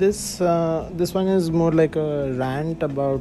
[0.00, 3.20] this uh, this one is more like a rant about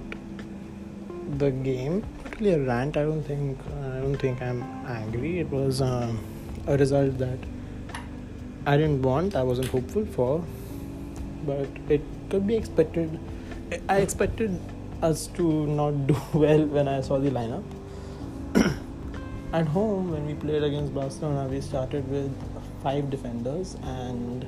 [1.38, 2.04] the game.
[2.40, 2.98] Really a rant.
[2.98, 3.66] I don't think.
[3.84, 4.62] I don't think I'm
[4.98, 5.40] angry.
[5.40, 6.20] It was um,
[6.68, 7.50] a result that
[8.66, 9.36] I didn't want.
[9.36, 10.44] I wasn't hopeful for,
[11.46, 11.68] but
[11.98, 13.20] it could be expected.
[13.90, 14.58] I expected
[15.02, 17.64] us to not do well when I saw the lineup.
[19.54, 22.32] At home, when we played against Barcelona, we started with
[22.84, 24.46] five defenders and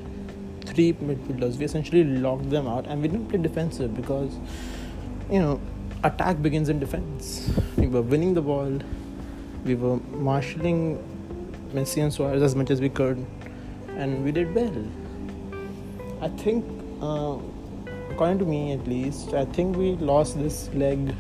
[0.73, 1.57] three midfielders.
[1.57, 4.37] We essentially locked them out, and we didn't play defensive because,
[5.29, 5.59] you know,
[6.03, 7.51] attack begins in defense.
[7.77, 8.79] We were winning the ball,
[9.65, 10.97] we were marshalling
[11.73, 13.25] Messi and Suarez as much as we could,
[13.89, 14.85] and we did well.
[16.21, 16.65] I think,
[17.01, 17.37] uh,
[18.09, 21.13] according to me at least, I think we lost this leg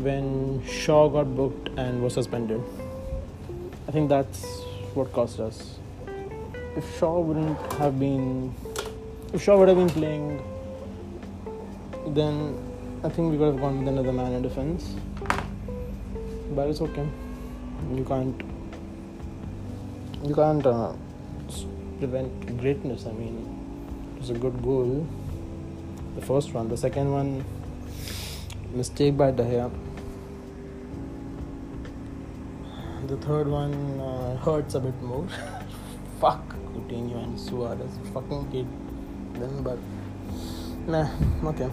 [0.00, 2.62] when Shaw got booked and was suspended.
[3.88, 4.44] I think that's
[4.94, 5.79] what cost us.
[6.80, 8.54] If Shaw wouldn't have been,
[9.34, 10.42] if Shaw would have been playing,
[12.14, 12.56] then
[13.04, 14.94] I think we would have gone with another man in defense.
[16.54, 17.06] But it's okay.
[17.94, 18.42] You can't,
[20.24, 20.94] you can't uh,
[21.98, 23.04] prevent greatness.
[23.04, 23.36] I mean,
[24.16, 25.06] it was a good goal.
[26.14, 26.70] The first one.
[26.70, 27.44] The second one,
[28.72, 29.70] mistake by Gea.
[33.06, 35.28] The third one uh, hurts a bit more.
[36.20, 37.98] Fuck Coutinho and Suarez.
[38.12, 38.66] Fucking kid
[39.34, 39.78] then but
[40.86, 41.08] nah,
[41.48, 41.70] okay.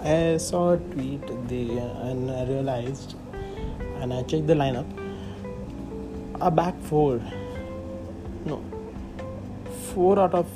[0.00, 3.16] I saw a tweet the, and I realized,
[4.00, 4.86] and I checked the lineup.
[6.40, 7.20] A back four,
[8.44, 8.62] no,
[9.92, 10.48] four out of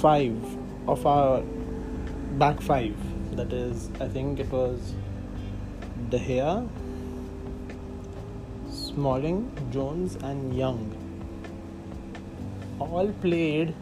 [0.00, 0.34] five
[0.88, 1.42] of our
[2.38, 2.96] back five.
[3.36, 4.94] That is, I think it was
[6.12, 6.68] De Gea,
[8.70, 10.80] Smalling, Jones, and Young.
[12.78, 13.74] All played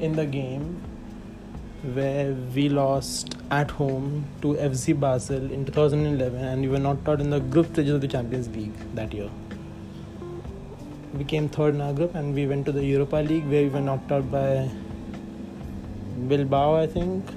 [0.00, 0.82] in the game
[1.94, 7.20] where we lost at home to FC Basel in 2011 and we were knocked out
[7.20, 9.30] in the group stages of the Champions League that year.
[11.14, 13.68] We came third in our group and we went to the Europa League where we
[13.68, 14.68] were knocked out by
[16.26, 17.30] Bilbao, I think,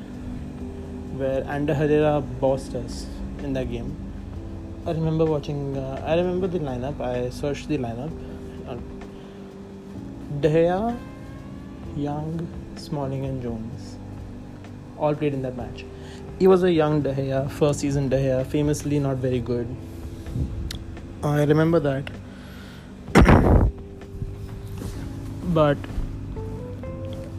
[1.17, 3.05] where Ander Herrera bossed us
[3.43, 3.95] in that game.
[4.85, 8.11] I remember watching, uh, I remember the lineup, I searched the lineup.
[8.67, 8.77] Uh,
[11.95, 13.97] Young, Smalling, and Jones
[14.97, 15.85] all played in that match.
[16.37, 19.67] He was a young De Gea, first season De Gea, famously not very good.
[21.23, 22.09] I remember that.
[25.53, 25.77] but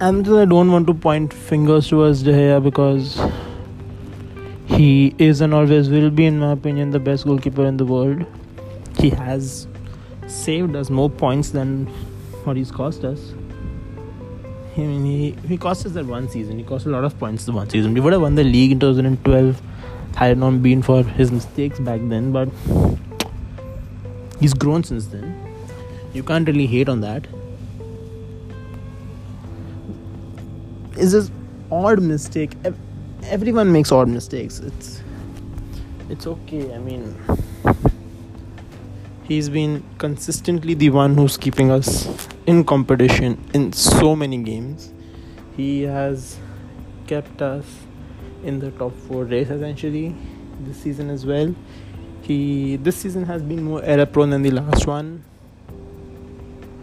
[0.00, 3.18] and I don't want to point fingers towards De Gea because
[4.80, 8.24] he is and always will be, in my opinion, the best goalkeeper in the world.
[8.98, 9.66] He has
[10.26, 11.86] saved us more points than
[12.44, 13.34] what he's cost us.
[14.76, 16.56] I mean, he, he cost us that one season.
[16.56, 17.92] He cost a lot of points the one season.
[17.92, 19.60] We would have won the league in 2012
[20.16, 22.32] had it not been for his mistakes back then.
[22.32, 22.48] But
[24.40, 25.28] he's grown since then.
[26.14, 27.26] You can't really hate on that.
[30.96, 31.30] It's just
[31.70, 32.52] odd mistake.
[33.24, 34.58] Everyone makes odd mistakes.
[34.60, 35.02] It's
[36.08, 36.74] it's okay.
[36.74, 37.14] I mean,
[39.24, 42.08] he's been consistently the one who's keeping us
[42.46, 44.92] in competition in so many games.
[45.56, 46.38] He has
[47.06, 47.64] kept us
[48.42, 50.14] in the top four race essentially
[50.60, 51.54] this season as well.
[52.22, 55.24] He this season has been more error prone than the last one,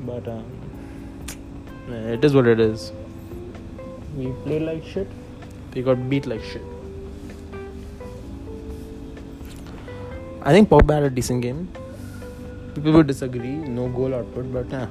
[0.05, 0.45] but um,
[1.89, 2.91] it is what it is.
[4.15, 5.07] We played like shit.
[5.73, 6.61] We got beat like shit.
[10.41, 11.67] I think Pogba had a decent game.
[12.73, 13.55] People would disagree.
[13.79, 14.87] No goal output, but yeah.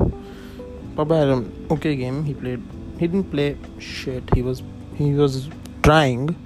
[0.97, 2.25] Pogba had an okay game.
[2.25, 2.63] He played.
[2.99, 4.23] He didn't play shit.
[4.35, 4.63] He was
[4.97, 5.49] he was
[5.83, 6.37] trying.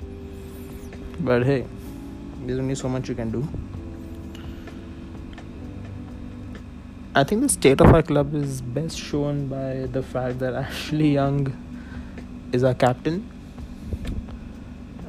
[1.20, 1.66] But hey,
[2.46, 3.46] there's only so much you can do.
[7.12, 11.12] I think the state of our club is best shown by the fact that Ashley
[11.14, 11.52] Young
[12.52, 13.28] is our captain.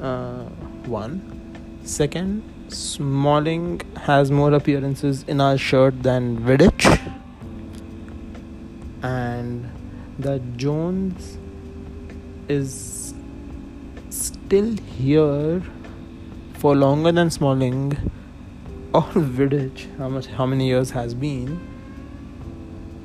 [0.02, 0.44] Uh,
[0.86, 1.80] one.
[1.84, 7.14] Second, Smalling has more appearances in our shirt than Vidic.
[9.02, 9.70] And
[10.18, 11.38] that Jones
[12.48, 13.14] is
[14.10, 15.62] still here
[16.54, 17.96] for longer than Smalling
[18.92, 21.60] or Vidic, how much how many years has been,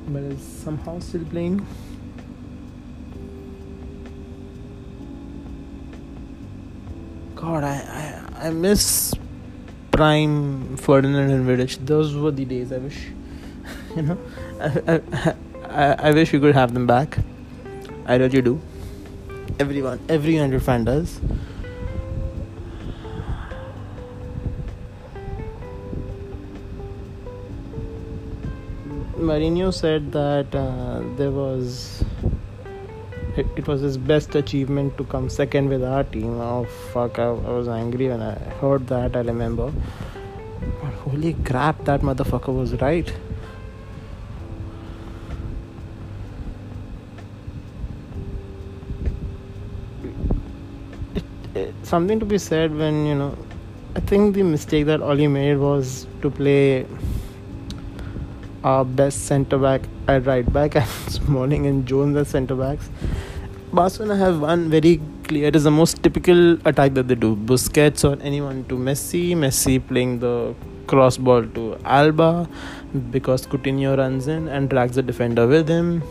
[0.08, 1.66] but is somehow still playing.
[7.34, 9.14] God, I, I, I miss
[9.90, 11.84] prime Ferdinand and Vidic.
[11.84, 12.72] Those were the days.
[12.72, 13.08] I wish
[13.96, 14.18] you know,
[14.58, 15.02] I,
[15.64, 17.18] I, I wish we could have them back.
[18.06, 18.58] I really do.
[19.58, 21.20] Everyone, every United fan does.
[29.18, 31.97] Mourinho said that uh, there was
[33.38, 36.40] it, was his best achievement to come second with our team.
[36.40, 37.18] Oh fuck!
[37.18, 39.16] I, I was angry when I heard that.
[39.16, 39.72] I remember.
[40.82, 41.84] But holy crap!
[41.84, 43.12] That motherfucker was right.
[51.14, 51.24] It,
[51.54, 53.36] it, something to be said when you know.
[53.94, 56.86] I think the mistake that Oli made was to play
[58.64, 62.90] our best centre back at right back and Smalling and Jones as centre backs.
[63.72, 65.48] Barcelona have one very clear.
[65.48, 67.36] It is the most typical attack that they do.
[67.36, 69.34] Busquets or anyone to Messi.
[69.34, 70.54] Messi playing the
[70.86, 72.48] cross ball to Alba
[73.10, 76.02] because Coutinho runs in and drags the defender with him.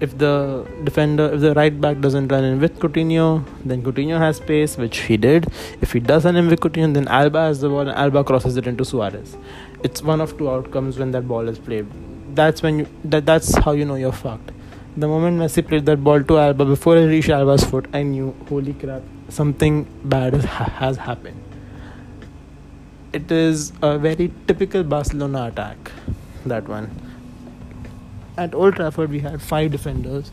[0.00, 4.36] If the defender, if the right back doesn't run in with Coutinho, then Coutinho has
[4.36, 5.46] space, which he did.
[5.80, 8.56] If he does run in with Coutinho, then Alba has the ball and Alba crosses
[8.56, 9.36] it into Suarez
[9.82, 11.86] it's one of two outcomes when that ball is played.
[12.34, 14.51] That's when you that that's how you know you're fucked.
[14.94, 18.34] The moment Messi played that ball to Alba before it reached Alba's foot, I knew,
[18.48, 21.42] holy crap, something bad has happened.
[23.12, 25.90] It is a very typical Barcelona attack.
[26.44, 26.90] That one.
[28.36, 30.30] At Old Trafford, we had five defenders.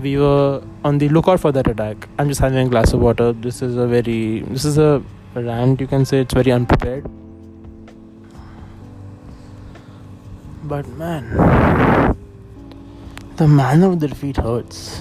[0.00, 2.08] We were on the lookout for that attack.
[2.18, 3.32] I'm just having a glass of water.
[3.32, 5.02] This is a very, this is a
[5.34, 5.80] rant.
[5.80, 7.08] You can say it's very unprepared
[10.70, 12.16] But man,
[13.40, 15.00] the manner of the defeat hurts.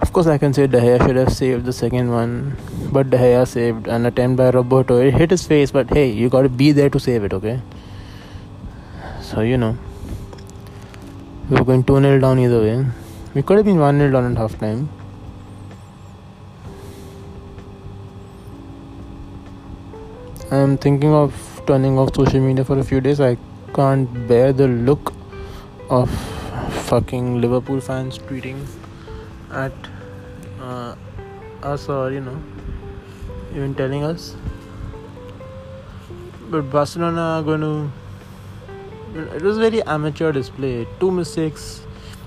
[0.00, 2.56] Of course, I can say De Gea should have saved the second one,
[2.92, 4.98] but De Gea saved an attempt by Roberto.
[4.98, 7.60] It hit his face, but hey, you gotta be there to save it, okay?
[9.20, 9.76] So, you know,
[11.50, 12.86] we were going 2 0 down either way.
[13.34, 14.88] We could have been 1 0 down at half time.
[20.52, 23.20] I'm thinking of turning off social media for a few days.
[23.20, 23.36] I
[23.74, 25.12] can't bear the look
[25.90, 26.35] of
[26.86, 28.64] fucking Liverpool fans tweeting
[29.50, 29.72] at
[30.60, 30.94] uh,
[31.62, 32.40] us or you know
[33.54, 34.36] even telling us.
[36.48, 37.90] But Barcelona are going to.
[39.34, 40.86] It was very amateur display.
[41.00, 41.82] Two mistakes,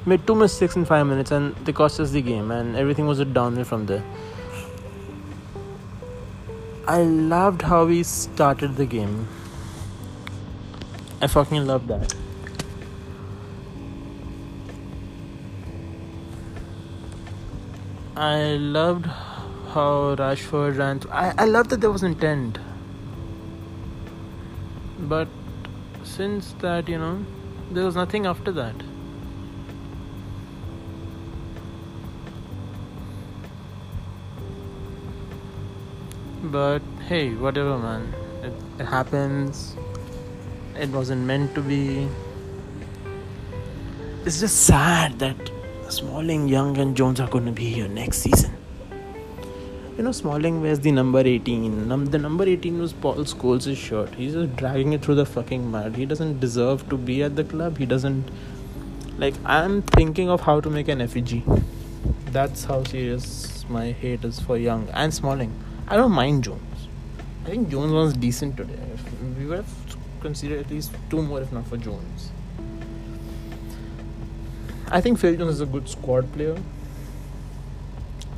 [0.05, 3.19] made two mistakes in five minutes, and they cost us the game, and everything was
[3.19, 4.03] a downhill from there.
[6.87, 9.27] I loved how we started the game.
[11.21, 12.15] I fucking love that.
[18.25, 19.05] I loved
[19.73, 20.99] how Rashford ran.
[20.99, 21.11] Through.
[21.11, 22.59] I I loved that there was intent,
[25.13, 25.27] but
[26.03, 27.25] since that you know,
[27.71, 28.87] there was nothing after that.
[36.57, 36.81] But
[37.11, 38.13] hey, whatever, man.
[38.43, 39.75] It, it happens
[40.79, 42.07] it wasn't meant to be.
[44.25, 45.51] It's just sad that
[45.91, 48.55] Smalling, Young, and Jones are going to be here next season.
[49.97, 51.87] You know, Smalling wears the number 18.
[51.87, 54.13] Num- the number 18 was Paul Scholes' shirt.
[54.13, 55.95] He's just dragging it through the fucking mud.
[55.95, 57.77] He doesn't deserve to be at the club.
[57.77, 58.29] He doesn't.
[59.17, 61.43] Like, I'm thinking of how to make an effigy.
[62.27, 65.53] That's how serious my hate is for Young and Smalling.
[65.87, 66.87] I don't mind Jones.
[67.45, 68.79] I think Jones was decent today.
[68.93, 72.31] If we would have considered at least two more, if not for Jones.
[74.91, 76.57] I think Phil Jones is a good squad player.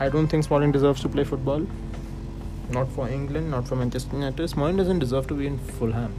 [0.01, 1.65] I don't think Smalling deserves to play football.
[2.71, 4.49] Not for England, not for Manchester United.
[4.49, 6.13] Smalling doesn't deserve to be in Fulham.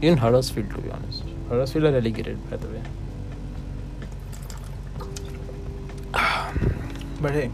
[0.00, 1.22] Even Huddersfield, to be honest.
[1.48, 2.82] Huddersfield are relegated, by the way.
[7.20, 7.50] but hey.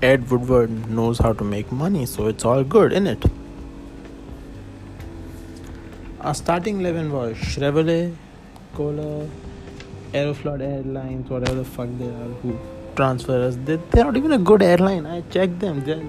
[0.00, 3.22] Ed Woodward knows how to make money, so it's all good, in it?
[6.22, 8.14] Our starting 11 was Chevrolet,
[8.74, 9.26] Kohler,
[10.12, 12.58] Aeroflot Airlines, whatever the fuck they are, who
[12.94, 13.56] transfer us.
[13.64, 15.06] They, they're not even a good airline.
[15.06, 15.82] I checked them.
[15.82, 16.02] They're,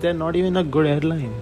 [0.00, 1.32] they're not even a good airline.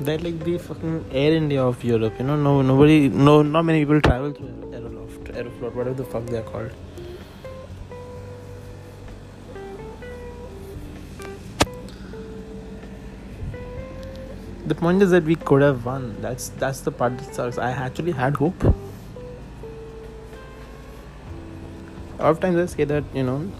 [0.00, 2.14] They're like the fucking Air India of Europe.
[2.18, 6.26] You know, no, nobody, no, not many people travel through Aeroflot, Aeroflot, whatever the fuck
[6.26, 6.72] they're called.
[14.68, 16.16] The point is that we could have won.
[16.20, 17.58] That's that's the part that sucks.
[17.58, 18.64] I actually had hope.
[22.20, 23.50] Oftentimes I say that you know,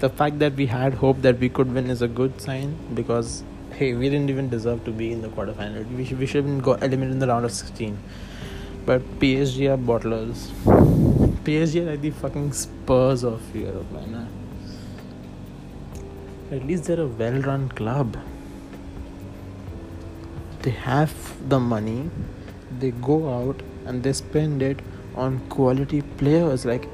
[0.00, 3.42] the fact that we had hope that we could win is a good sign because
[3.72, 5.84] hey, we didn't even deserve to be in the quarterfinal.
[5.96, 7.98] We should we should have got eliminated in the round of 16.
[8.86, 10.48] But PSG are bottlers.
[11.44, 14.26] PSG are like the fucking Spurs of Europe, man.
[16.50, 18.16] At least they're a well-run club.
[20.62, 21.14] They have
[21.48, 22.10] the money.
[22.78, 24.80] They go out and they spend it
[25.14, 26.88] on quality players like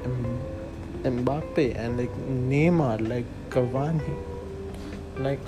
[1.03, 4.15] Mbappe and like Neymar, like Cavani,
[5.17, 5.39] like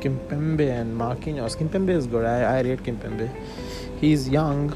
[0.00, 1.56] Kimpembe and Marquinhos.
[1.56, 2.24] Kimpembe is good.
[2.24, 3.30] I, I rate Kimpembe.
[4.00, 4.74] He's young.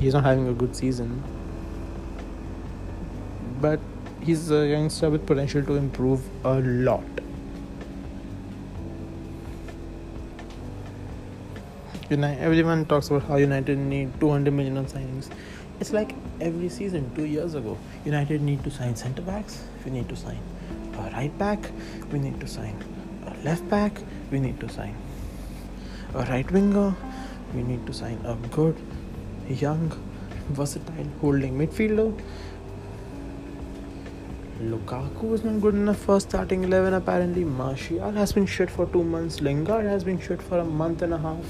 [0.00, 1.22] He's not having a good season.
[3.60, 3.80] But
[4.20, 7.04] he's a youngster with potential to improve a lot.
[12.08, 15.28] United, everyone talks about how United need 200 million on signings.
[15.80, 19.64] It's like every season, two years ago, United need to sign centre backs.
[19.84, 20.38] We need to sign
[20.98, 21.58] a right back.
[22.12, 22.82] We need to sign
[23.26, 23.92] a left back,
[24.30, 24.94] we need to sign
[26.14, 26.94] a right winger,
[27.54, 28.76] we need to sign a good,
[29.48, 29.92] young,
[30.50, 32.18] versatile holding midfielder.
[34.62, 37.44] Lukaku was not good enough for starting 11 apparently.
[37.44, 39.40] Martial has been shit for two months.
[39.40, 41.44] Lingard has been shit for a month and a half.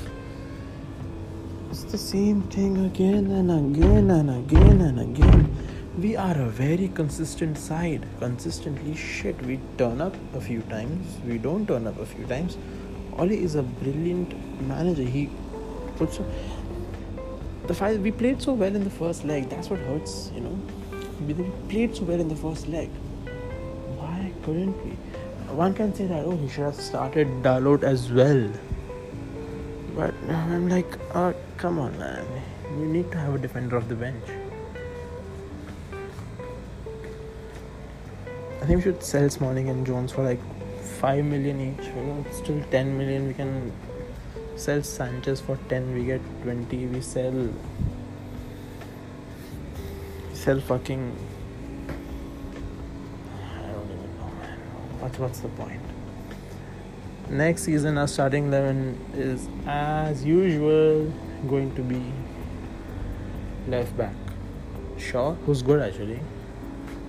[1.76, 5.54] It's the same thing again and again and again and again.
[5.98, 8.06] We are a very consistent side.
[8.18, 11.18] Consistently shit we turn up a few times.
[11.26, 12.56] We don't turn up a few times.
[13.18, 14.32] Oli is a brilliant
[14.66, 15.02] manager.
[15.02, 15.28] He
[15.98, 16.18] puts
[17.66, 19.50] the fact we played so well in the first leg.
[19.50, 20.58] That's what hurts you know.
[21.26, 21.34] We
[21.68, 22.88] played so well in the first leg.
[23.98, 24.92] Why couldn't we?
[25.54, 28.50] One can say that oh he should have started Dalot as well
[29.96, 32.26] but I'm like oh come on man
[32.78, 34.24] you need to have a defender of the bench
[38.66, 40.40] I think we should sell Smalling and Jones for like
[40.98, 41.86] five million each.
[41.86, 43.28] You know, still ten million.
[43.28, 43.72] We can
[44.56, 45.94] sell Sanchez for ten.
[45.94, 46.86] We get twenty.
[46.86, 47.48] We sell
[50.32, 51.16] sell fucking.
[53.54, 54.58] I don't even know, man.
[54.98, 55.85] What what's the point?
[57.28, 61.12] Next season, our starting eleven is as usual
[61.48, 62.00] going to be
[63.66, 64.14] left back.
[64.96, 66.20] Shaw, who's good actually.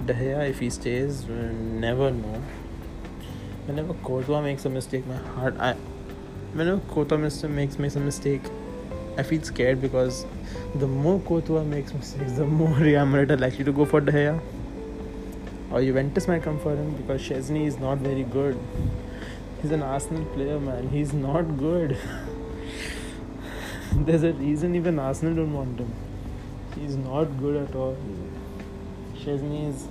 [0.07, 2.41] De Gea, if he stays, we'll never know.
[3.67, 5.73] Whenever Courtois makes a mistake, my heart, I,
[6.53, 8.41] whenever Courtois makes makes a mistake,
[9.19, 10.25] I feel scared because
[10.73, 14.11] the more Courtois makes mistakes, the more Real Madrid are likely to go for De
[14.11, 14.41] Gea.
[15.69, 18.57] Or Juventus might come for him because Szczesny is not very good.
[19.67, 20.87] He's an Arsenal player, man.
[20.87, 21.97] He's not good.
[23.91, 25.93] There's a reason even Arsenal don't want him.
[26.79, 27.97] He's not good at all.
[29.15, 29.89] Szczesny is.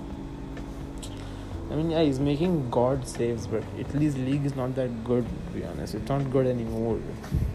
[1.69, 5.27] I mean, yeah, he's making God saves, but Italy's league is not that good.
[5.27, 6.99] To be honest, it's not good anymore.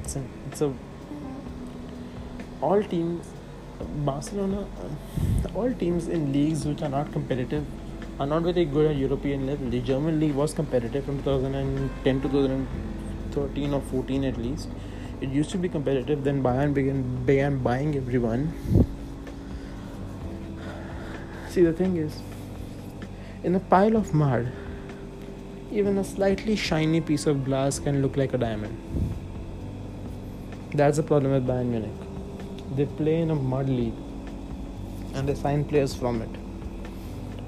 [0.05, 0.73] It's a, it's a
[2.61, 3.26] all teams,
[4.05, 4.64] Barcelona,
[5.57, 7.67] all teams in leagues which are not competitive
[8.21, 9.71] are not very good at European level.
[9.71, 14.69] The German league was competitive from 2010 to 2013 or 14 at least.
[15.21, 16.25] It used to be competitive.
[16.25, 18.52] Then Bayern began began buying everyone
[21.52, 22.23] See, the thing is,
[23.45, 24.50] in a pile of mud,
[25.71, 28.75] even a slightly shiny piece of glass can look like a diamond.
[30.73, 31.90] That's the problem with Bayern Munich.
[32.75, 33.92] They play in a mud league
[35.12, 36.41] and they sign players from it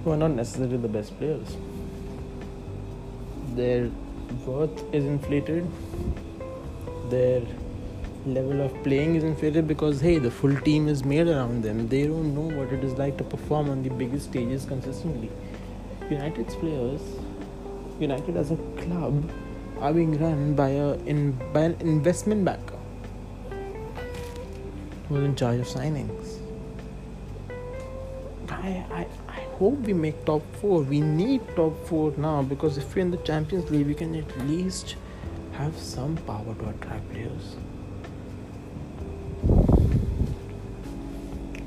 [0.04, 1.56] who are not necessarily the best players.
[3.54, 3.90] Their
[4.46, 5.66] worth is inflated,
[7.08, 7.42] their
[8.26, 11.88] level of playing is inferior because hey the full team is made around them.
[11.88, 15.30] They don't know what it is like to perform on the biggest stages consistently.
[16.10, 17.00] United's players
[18.00, 19.30] united as a club
[19.80, 22.78] are being run by a in by an investment banker
[25.08, 26.38] who's in charge of signings.
[28.48, 29.06] I I
[29.64, 30.82] hope we make top four.
[30.82, 34.40] We need top four now because if we're in the Champions League, we can at
[34.48, 34.96] least
[35.52, 37.56] have some power to attract players.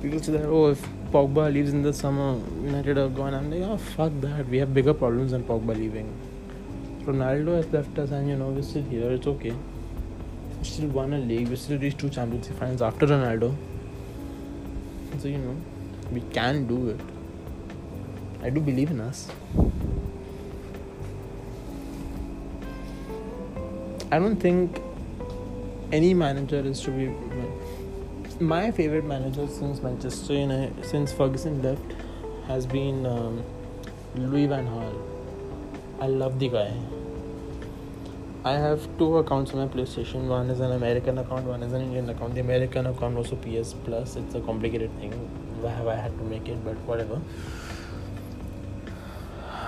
[0.02, 2.30] people say that oh if Pogba leaves in the summer,
[2.64, 3.34] United are gone.
[3.34, 4.48] I'm like, oh fuck that.
[4.48, 6.14] We have bigger problems than Pogba leaving.
[7.06, 9.12] Ronaldo has left us, and you know we're still here.
[9.18, 9.56] It's okay.
[10.60, 11.48] We still won a league.
[11.48, 13.54] We still reached two Champions League finals after Ronaldo.
[15.20, 15.56] So you know
[16.12, 17.17] we can do it.
[18.44, 19.30] I do believe in us.
[24.12, 24.82] I don't think
[25.92, 27.14] any manager is to be
[28.40, 31.94] my favorite manager since Manchester United, since Ferguson left,
[32.48, 33.44] has been um,
[34.16, 34.94] Louis Van Gaal.
[36.00, 36.74] I love the guy.
[38.46, 40.28] I have two accounts on my PlayStation.
[40.28, 42.36] One is an American account, one is an Indian account.
[42.36, 44.16] The American account also PS Plus.
[44.16, 45.14] It's a complicated thing.
[45.66, 46.64] I had to make it?
[46.64, 47.20] But whatever.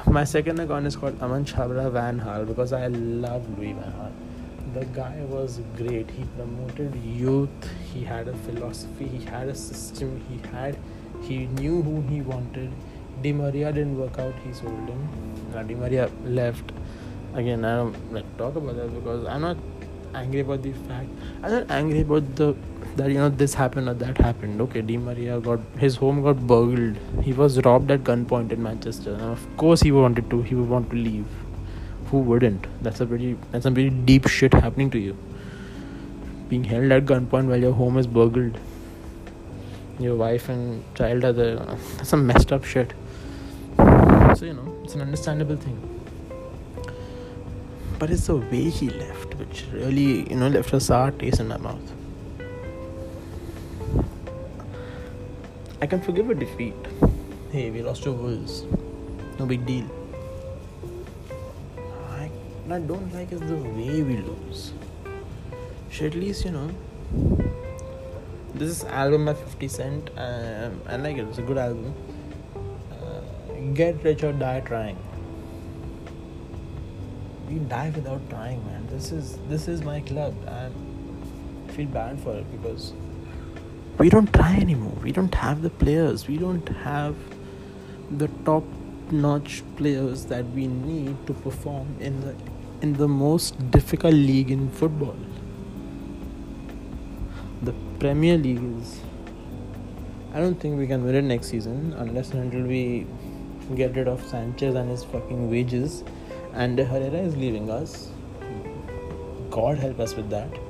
[0.09, 4.11] My second account is called Aman Chabra Van Hal because I love Louis Van Gaal.
[4.73, 6.09] The guy was great.
[6.09, 7.69] He promoted youth.
[7.93, 9.07] He had a philosophy.
[9.07, 10.19] He had a system.
[10.29, 10.77] He had.
[11.21, 12.71] He knew who he wanted.
[13.21, 14.33] Di Maria didn't work out.
[14.43, 15.09] He sold him.
[15.53, 16.71] Now Di Maria left
[17.35, 19.57] again i don't like talk about that because i'm not
[20.15, 21.09] angry about the fact
[21.43, 22.55] i'm not angry about the
[23.00, 24.62] that you know this happened or that happened.
[24.63, 26.98] Okay di maria got his home got burgled.
[27.27, 29.13] He was robbed at gunpoint in manchester.
[29.13, 31.38] And of course he wanted to he would want to leave.
[32.12, 32.65] Who wouldn't?
[32.88, 35.18] That's a pretty that's some pretty deep shit happening to you.
[36.50, 38.58] Being held at gunpoint while your home is burgled.
[40.08, 41.56] Your wife and child are there.
[41.98, 42.94] that's some messed up shit.
[43.77, 45.77] So you know it's an understandable thing.
[48.00, 51.50] But it's the way he left which really you know left a sour taste in
[51.53, 51.96] my mouth
[55.81, 56.75] i can forgive a defeat.
[57.51, 58.63] Hey we lost to wolves
[59.39, 59.86] no big deal.
[62.15, 62.27] I,
[62.65, 64.74] what i don't like is the way we lose.
[65.89, 66.69] Should at least you know
[68.53, 71.27] this is album by 50 cent um, i like it.
[71.29, 71.93] It's a good album.
[72.91, 73.21] Uh,
[73.74, 74.98] get rich or die trying.
[77.50, 78.88] We die without trying, man.
[78.91, 82.91] This is this is my club, I feel bad for it because
[84.00, 84.98] we don't try anymore.
[85.03, 86.27] We don't have the players.
[86.27, 87.15] We don't have
[88.10, 92.36] the top-notch players that we need to perform in the
[92.82, 95.18] in the most difficult league in football.
[97.62, 99.01] The Premier League is.
[100.34, 103.05] I don't think we can win it next season unless and until we
[103.75, 106.03] get rid of Sanchez and his fucking wages
[106.53, 108.09] and Herrera is leaving us.
[109.50, 110.69] God help us with that.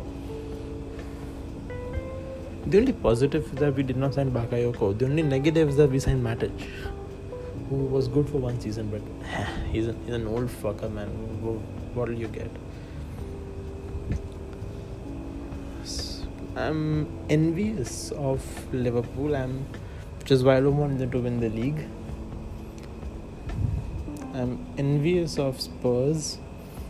[2.69, 4.95] The only positive is that we did not sign Bakayoko.
[4.95, 6.51] The only negative is that we signed Matic,
[7.67, 9.01] who was good for one season, but
[9.71, 11.07] he's, a, he's an old fucker, man.
[11.95, 12.51] What will you get?
[16.55, 19.65] I'm envious of Liverpool, I'm,
[20.19, 21.87] which is why I don't want them to win the league.
[24.35, 26.37] I'm envious of Spurs,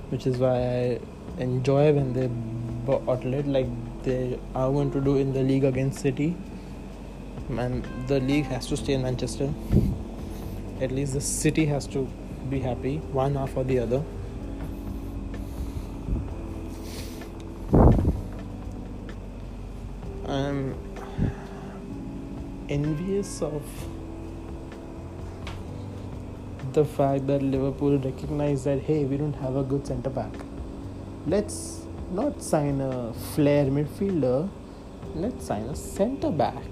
[0.09, 0.99] which is why I
[1.37, 2.27] enjoy when they
[2.85, 3.67] bottle it like
[4.03, 6.35] they are going to do in the league against City.
[7.49, 9.51] And the league has to stay in Manchester.
[10.81, 12.07] At least the city has to
[12.49, 14.03] be happy, one half or the other.
[20.27, 20.77] I'm
[22.69, 23.63] envious of
[26.73, 30.31] the fact that Liverpool recognized that hey, we don't have a good centre back.
[31.25, 31.78] Let's
[32.11, 34.49] not sign a flair midfielder.
[35.15, 36.63] Let's sign a centre back.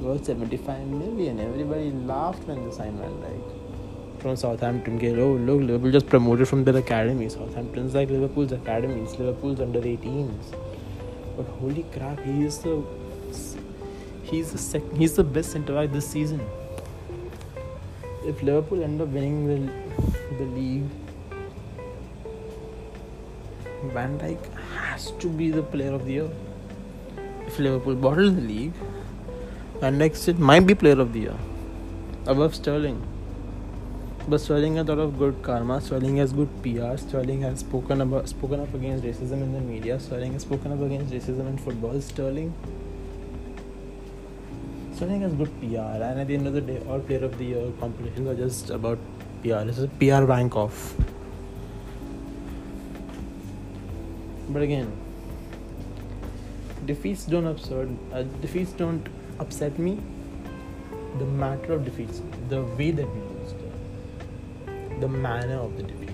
[0.00, 1.40] Worth 75 million.
[1.40, 4.98] Everybody laughed when they signed Van Dijk from Southampton.
[4.98, 7.28] Get oh look, Liverpool just promoted from their academy.
[7.28, 9.18] Southampton's like Liverpool's academies.
[9.18, 10.56] Liverpool's under 18s.
[11.36, 12.82] But holy crap, he is the
[14.22, 16.40] he's the sec- he's the best centre back this season
[18.24, 19.58] if Liverpool end up winning the
[20.38, 20.88] the league,
[23.82, 24.38] Van Dijk
[24.76, 26.30] has to be the player of the year.
[27.46, 28.72] If Liverpool bottle the league,
[29.80, 31.36] Van Dijk still might be player of the year
[32.26, 33.02] above Sterling.
[34.28, 35.80] But Sterling has a lot of good karma.
[35.80, 36.96] Sterling has good PR.
[36.98, 39.98] Sterling has spoken about spoken up against racism in the media.
[39.98, 41.98] Sterling has spoken up against racism in football.
[42.00, 42.52] Sterling
[44.94, 47.44] Sterling has good PR, and at the end of the day, all Player of the
[47.46, 48.98] Year competitions are just about
[49.42, 49.64] PR.
[49.64, 50.94] This is a PR bank off.
[54.50, 54.92] But again,
[56.84, 57.88] defeats don't upset.
[58.12, 59.06] Uh, defeats don't
[59.38, 59.98] upset me.
[61.18, 63.54] The matter of defeats, the way that we lose,
[65.00, 66.10] the manner of the defeat.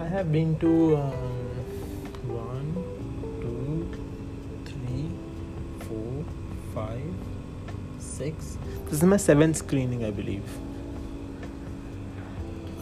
[0.00, 0.96] I have been to.
[0.96, 1.38] Um,
[8.18, 8.58] six.
[8.86, 10.42] This is my seventh screening, I believe.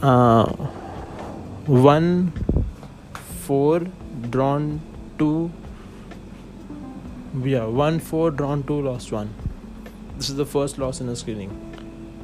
[0.02, 0.46] Uh,
[1.66, 2.32] one,
[3.40, 3.80] four,
[4.30, 4.80] drawn
[5.18, 5.50] two.
[7.42, 9.34] Yeah, one, four, drawn two, lost one.
[10.16, 11.50] This is the first loss in a screening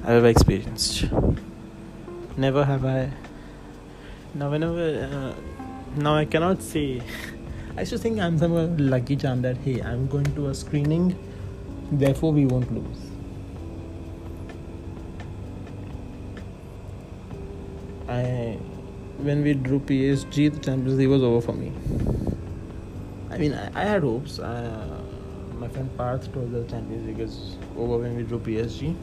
[0.03, 1.05] I've ever experienced.
[2.37, 3.11] Never have I.
[4.35, 5.09] Now, whenever.
[5.11, 5.35] Uh,
[5.97, 7.03] now, I cannot say.
[7.77, 11.17] I used to think I'm some lucky charm that, hey, I'm going to a screening
[11.93, 13.12] therefore we won't lose
[18.13, 18.59] I
[19.19, 21.73] when we drew PSG, the Champions League was over for me.
[23.31, 24.39] I mean, I, I had hopes.
[24.39, 25.01] Uh,
[25.59, 27.29] my friend Parth told the Champions League
[27.77, 28.95] over when we drew PSG,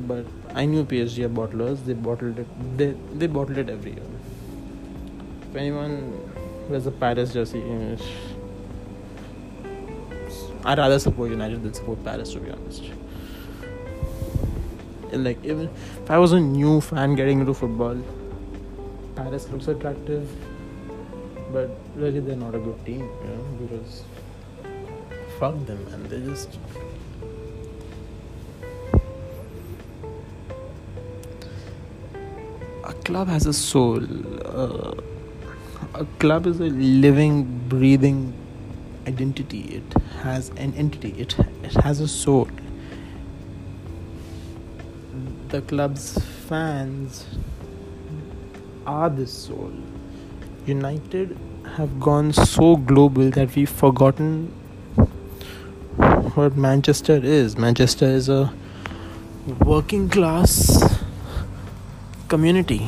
[0.00, 0.24] but
[0.54, 1.84] I knew PSG are bottlers.
[1.84, 2.78] They bottled it.
[2.78, 4.10] They they bottled it every year.
[5.50, 5.96] If anyone
[6.68, 7.62] wears a Paris jersey,
[10.64, 12.32] I'd rather support United than support Paris.
[12.32, 12.84] To be honest
[15.12, 15.68] And like even
[16.02, 18.02] if I was a new fan getting into football,
[19.16, 20.28] Paris looks attractive,
[21.52, 24.04] but really they're not a good team, you know, because
[25.38, 26.58] fuck them and they just
[32.84, 34.02] a club has a soul.
[34.44, 34.94] Uh,
[35.94, 38.32] a club is a living, breathing
[39.06, 39.82] identity.
[39.82, 41.10] It has an entity.
[41.18, 42.48] It it has a soul
[45.52, 47.26] the club's fans
[48.92, 49.72] are the soul.
[50.66, 51.36] United
[51.76, 54.48] have gone so global that we've forgotten
[56.34, 57.56] what Manchester is.
[57.56, 58.52] Manchester is a
[59.64, 61.00] working class
[62.28, 62.86] community.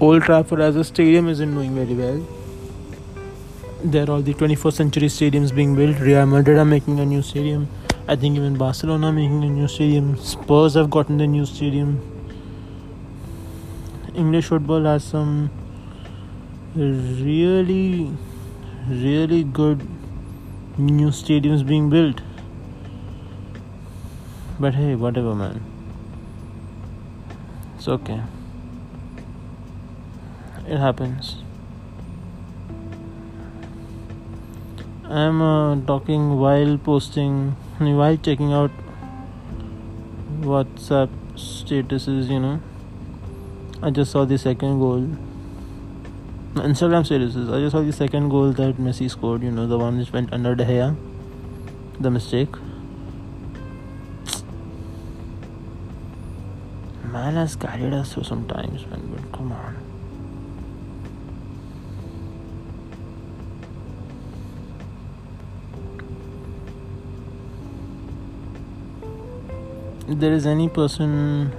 [0.00, 2.26] Old Trafford as a stadium isn't doing very well
[3.82, 5.98] there are all the 21st century stadiums being built.
[5.98, 7.68] Real Madrid are making a new stadium.
[8.10, 10.16] I think even Barcelona making a new stadium.
[10.16, 11.90] Spurs have gotten the new stadium.
[14.16, 15.48] English football has some
[16.74, 18.10] really,
[18.88, 19.86] really good
[20.76, 22.20] new stadiums being built.
[24.58, 25.62] But hey, whatever, man.
[27.76, 28.20] It's okay.
[30.66, 31.36] It happens.
[35.04, 38.70] I'm uh, talking while posting, while checking out
[40.40, 42.60] WhatsApp statuses, you know.
[43.82, 45.08] I just saw the second goal.
[46.54, 47.52] Instagram statuses.
[47.52, 50.30] I just saw the second goal that Messi scored, you know, the one which went
[50.32, 50.94] under the hair.
[51.98, 52.54] The mistake.
[57.04, 59.89] Man has carried us through some times, man, but come on.
[70.10, 71.52] If there is any person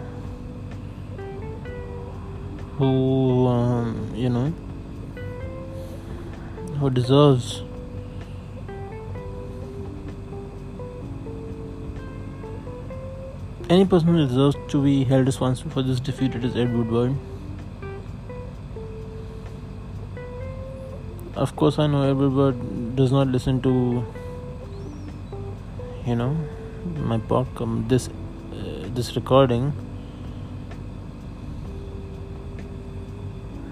[2.78, 4.54] who um, you know
[6.80, 7.64] who deserves
[13.70, 17.16] any person who deserves to be held responsible for this defeat it is Ed Woodward.
[21.36, 24.06] Of course I know Ed Woodward does not listen to
[26.06, 26.36] you know
[27.12, 28.10] my podcast this
[28.95, 29.73] this recording.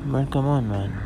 [0.06, 1.04] But come on, man.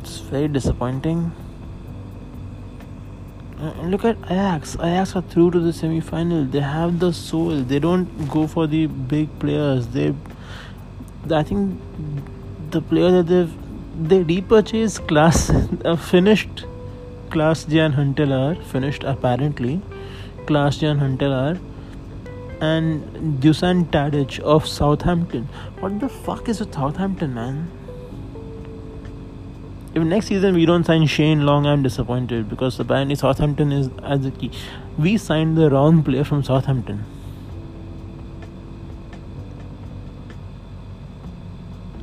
[0.00, 1.32] It's very disappointing.
[3.60, 4.74] Uh, look at Ajax.
[4.76, 6.44] Ajax are through to the semi final.
[6.44, 7.62] They have the soul.
[7.62, 9.88] They don't go for the big players.
[9.88, 10.14] They,
[11.30, 11.78] I think,
[12.70, 13.59] the player that they've
[14.00, 15.50] they repurchased class
[15.84, 16.64] a finished
[17.30, 19.82] Klaas-Jan Huntelaar finished apparently
[20.46, 21.60] Klaas-Jan Huntelaar
[22.62, 25.48] and Dusan Tadic of Southampton.
[25.80, 27.70] What the fuck is with Southampton, man?
[29.94, 34.24] If next season we don't sign Shane Long, I'm disappointed because apparently Southampton is as
[34.24, 34.50] a key.
[34.96, 37.04] We signed the wrong player from Southampton.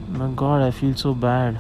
[0.10, 1.60] My god, I feel so bad.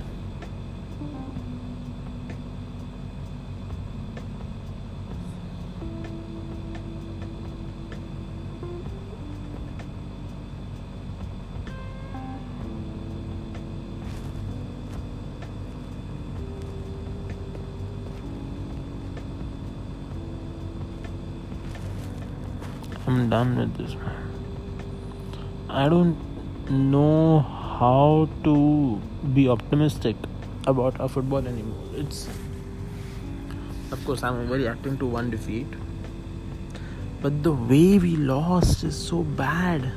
[23.37, 24.23] Done with this, man.
[25.69, 26.17] I don't
[26.69, 27.39] know
[27.79, 28.55] how to
[29.33, 30.15] be optimistic
[30.65, 31.83] about our football anymore.
[32.03, 32.27] It's,
[33.91, 35.67] of course, I'm overreacting to one defeat,
[37.21, 39.89] but the way we lost is so bad.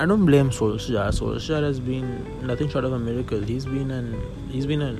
[0.00, 1.08] I don't blame Solskjaer.
[1.20, 2.10] Solskjaer has been
[2.46, 3.40] nothing short of a miracle.
[3.54, 4.12] He's been an
[4.50, 4.92] he's been a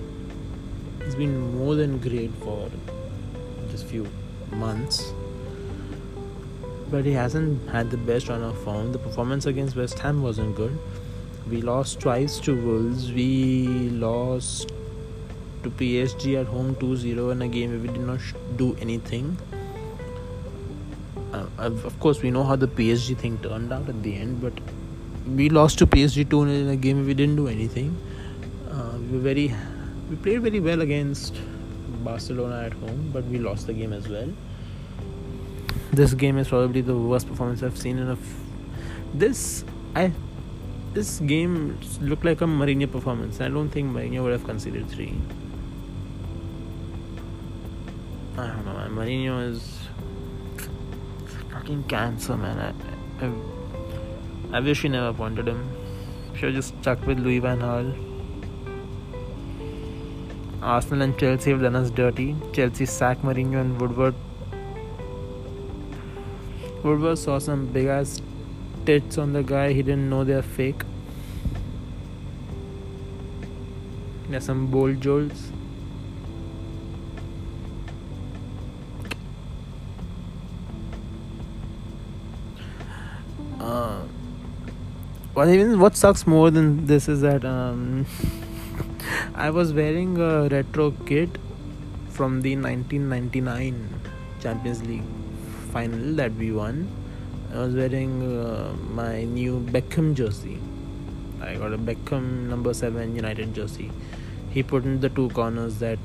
[1.04, 2.56] he's been more than great for
[3.70, 4.08] just few
[4.52, 5.12] months.
[6.90, 8.92] But he hasn't had the best run of form.
[8.92, 10.76] The performance against West Ham wasn't good.
[11.48, 13.12] We lost twice to Wolves.
[13.12, 14.72] We lost
[15.62, 18.20] to PSG at home 2-0 in a game where we did not
[18.56, 19.36] do anything.
[21.32, 24.52] Uh, of course, we know how the PSG thing turned out at the end, but
[25.36, 27.96] we lost to PSG 2 in a game we didn't do anything.
[28.70, 29.54] Uh, we were very,
[30.08, 31.34] we played very well against
[32.04, 34.28] Barcelona at home, but we lost the game as well.
[35.92, 38.12] This game is probably the worst performance I've seen in a.
[38.12, 38.40] F-
[39.14, 40.12] this I,
[40.92, 43.40] this game looked like a Mourinho performance.
[43.40, 45.14] I don't think Mourinho would have conceded three.
[48.36, 48.74] I don't know.
[48.74, 48.90] Man.
[48.92, 49.78] Mourinho is
[51.50, 52.74] fucking cancer, man.
[53.20, 55.70] I, I, I wish he never appointed him.
[56.34, 58.09] Should have just stuck with Louis Van Gaal.
[60.62, 62.36] Arsenal and Chelsea have done us dirty.
[62.52, 64.14] Chelsea sacked Mourinho and Woodward.
[66.82, 68.20] Woodward saw some big ass
[68.84, 69.72] tits on the guy.
[69.72, 70.82] He didn't know they're fake.
[74.28, 75.50] There's some bold jolts.
[83.58, 84.02] Uh,
[85.34, 88.06] what even what sucks more than this is that um,
[89.34, 91.38] I was wearing a retro kit
[92.08, 94.00] from the 1999
[94.40, 95.04] Champions League
[95.72, 96.88] final that we won.
[97.54, 100.58] I was wearing uh, my new Beckham jersey.
[101.40, 103.92] I got a Beckham number 7 United jersey.
[104.50, 105.98] He put in the two corners that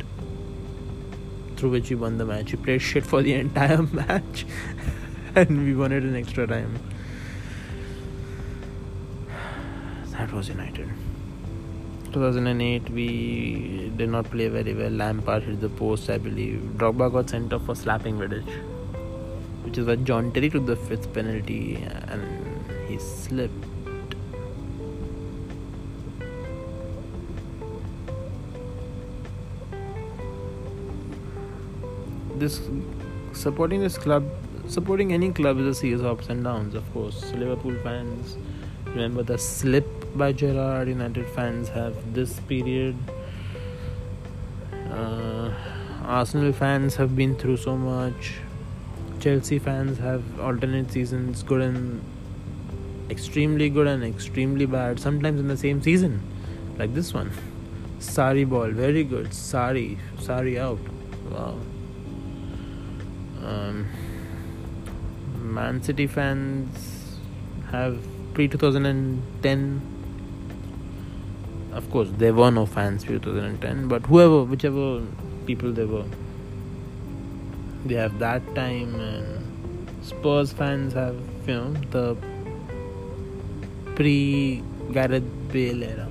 [1.57, 2.51] through which we won the match.
[2.51, 4.45] He played shit for the entire match
[5.33, 6.79] and we won it in extra time.
[10.11, 10.89] That was United.
[12.15, 14.89] 2008, we did not play very well.
[14.89, 16.61] Lampard hit the post, I believe.
[16.77, 18.47] Drogba got sent off for slapping Vidic,
[19.65, 21.75] which is why John Terry took the fifth penalty
[22.07, 22.23] and
[22.87, 23.65] he slipped.
[32.39, 32.61] This
[33.33, 34.23] supporting this club,
[34.67, 36.75] supporting any club is a series of ups and downs.
[36.75, 38.37] Of course, Liverpool fans
[38.85, 42.95] remember the slip by Gerrard, United fans have this period.
[44.91, 45.51] Uh,
[46.03, 48.35] Arsenal fans have been through so much.
[49.19, 52.01] Chelsea fans have alternate seasons, good and
[53.09, 56.21] extremely good and extremely bad, sometimes in the same season,
[56.77, 57.31] like this one.
[57.99, 59.27] Sarri ball, very good.
[59.27, 60.79] Sarri, Sarri out.
[61.31, 61.57] Wow.
[63.43, 63.87] Um,
[65.41, 67.17] Man City fans
[67.71, 67.97] have
[68.33, 69.94] pre 2010
[71.81, 74.85] of course there were no fans pre 2010 but whoever whichever
[75.45, 76.05] people they were
[77.85, 82.05] they have that time and spurs fans have you know the
[83.99, 84.15] pre
[84.97, 86.07] gareth bale era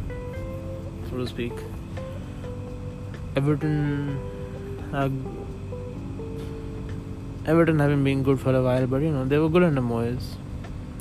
[1.08, 1.66] so to speak
[3.42, 3.74] everton
[7.46, 10.22] Everton haven't been good for a while, but you know they were good under Moyes.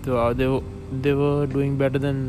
[0.02, 2.19] They were, they were they were doing better than.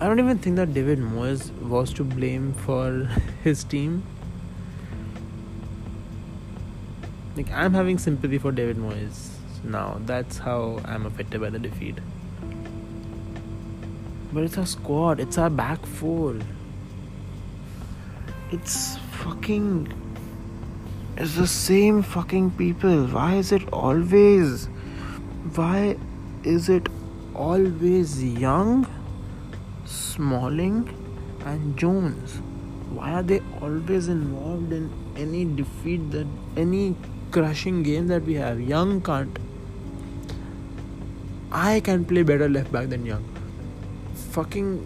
[0.00, 3.10] I don't even think that David Moyes was to blame for
[3.42, 4.04] his team.
[7.36, 9.30] Like I'm having sympathy for David Moyes
[9.64, 10.00] now.
[10.06, 11.98] That's how I'm affected by the defeat.
[14.32, 15.18] But it's our squad.
[15.18, 16.36] It's our back four.
[18.52, 19.92] It's fucking.
[21.16, 23.06] It's the same fucking people.
[23.06, 24.66] Why is it always?
[25.56, 25.96] Why
[26.44, 26.88] is it
[27.34, 28.86] always Young,
[30.18, 30.76] Smalling,
[31.46, 32.40] and Jones?
[32.90, 36.26] Why are they always involved in any defeat that
[36.56, 36.96] any
[37.30, 38.60] crushing game that we have?
[38.60, 39.38] Young can't.
[41.52, 43.24] I can play better left back than Young.
[44.32, 44.84] Fucking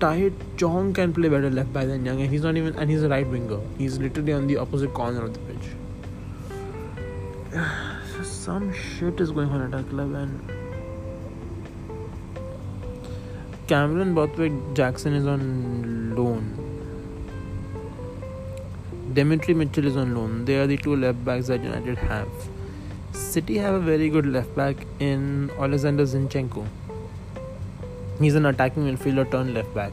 [0.00, 3.04] Tahith Chong can play better left back than Young, and he's not even and he's
[3.04, 3.60] a right winger.
[3.78, 5.70] He's literally on the opposite corner of the pitch.
[8.26, 10.57] Some shit is going on at our club, and
[13.68, 16.44] Cameron Borthwick Jackson is on loan.
[19.12, 20.46] Demetri Mitchell is on loan.
[20.46, 22.28] They are the two left backs that United have.
[23.12, 26.66] City have a very good left back in Alexander Zinchenko.
[28.18, 29.92] He's an attacking midfielder turned left back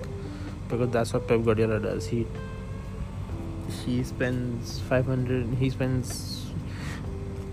[0.69, 2.05] because that's what Pep Guardiola does.
[2.05, 2.25] He
[3.83, 5.47] he spends 500.
[5.55, 6.45] He spends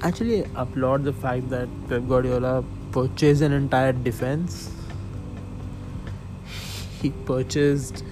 [0.02, 4.70] actually applaud the fact that Pep Guardiola purchased an entire defense
[7.02, 8.04] he purchased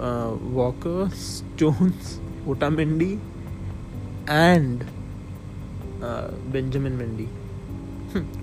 [0.00, 3.20] uh, Walker, Stones, Otamendi,
[4.26, 4.84] and
[6.02, 7.28] uh, Benjamin Mendy.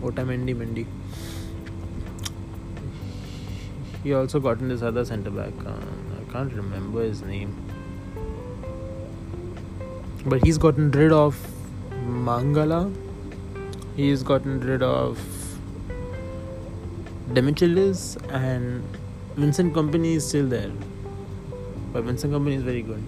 [0.02, 0.86] Otamendi Mendy.
[4.04, 5.54] he also got in this other centre back.
[5.66, 5.74] Uh,
[6.20, 7.56] I can't remember his name,
[10.26, 11.38] but he's gotten rid of
[12.06, 12.94] Mangala.
[13.96, 15.20] He's gotten rid of
[17.34, 18.84] Demichelis and
[19.40, 20.72] Vincent Kompany is still there.
[21.94, 23.02] But Vincent Kompany is very good.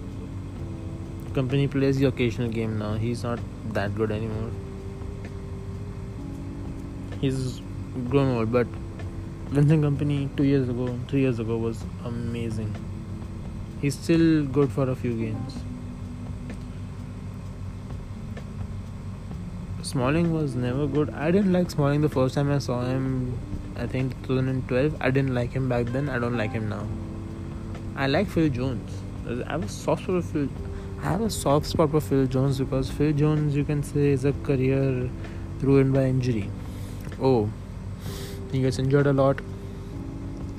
[1.34, 2.94] Kompany plays the occasional game now.
[2.94, 3.38] He's not
[3.74, 4.50] that good anymore.
[7.20, 7.60] He's
[8.08, 8.66] grown old, but
[9.50, 12.74] Vincent Kompany two years ago, three years ago was amazing.
[13.82, 15.58] He's still good for a few games.
[19.82, 21.10] Smalling was never good.
[21.10, 23.38] I didn't like Smalling the first time I saw him.
[23.76, 24.96] I think 2012.
[25.00, 26.08] I didn't like him back then.
[26.08, 26.86] I don't like him now.
[27.96, 28.90] I like Phil Jones.
[29.26, 30.48] I have a soft spot for Phil.
[31.00, 34.24] I have a soft spot for Phil Jones because Phil Jones, you can say, is
[34.24, 35.10] a career
[35.60, 36.50] ruined by injury.
[37.20, 37.50] Oh,
[38.50, 39.40] he gets injured a lot.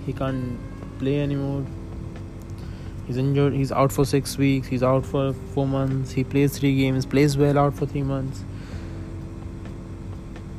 [0.06, 0.60] He can't
[1.00, 1.66] play anymore.
[3.08, 3.54] He's injured.
[3.54, 4.68] He's out for six weeks.
[4.68, 6.12] He's out for four months.
[6.12, 7.06] He plays three games.
[7.06, 8.44] Plays well out for three months.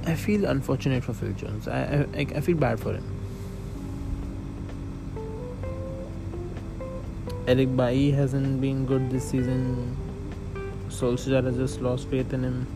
[0.07, 1.67] I feel unfortunate for Phil Jones.
[1.67, 3.05] I I, I feel bad for him.
[7.47, 9.97] Eric Bailly hasn't been good this season.
[10.88, 12.67] Solskjaer has just lost faith in him.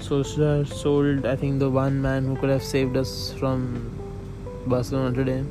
[0.00, 3.92] Solskjaer sold, I think, the one man who could have saved us from
[4.66, 5.44] Barcelona today,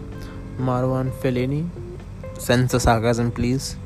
[0.58, 1.68] Marwan Fellaini.
[2.38, 3.78] Sense the sarcasm, please.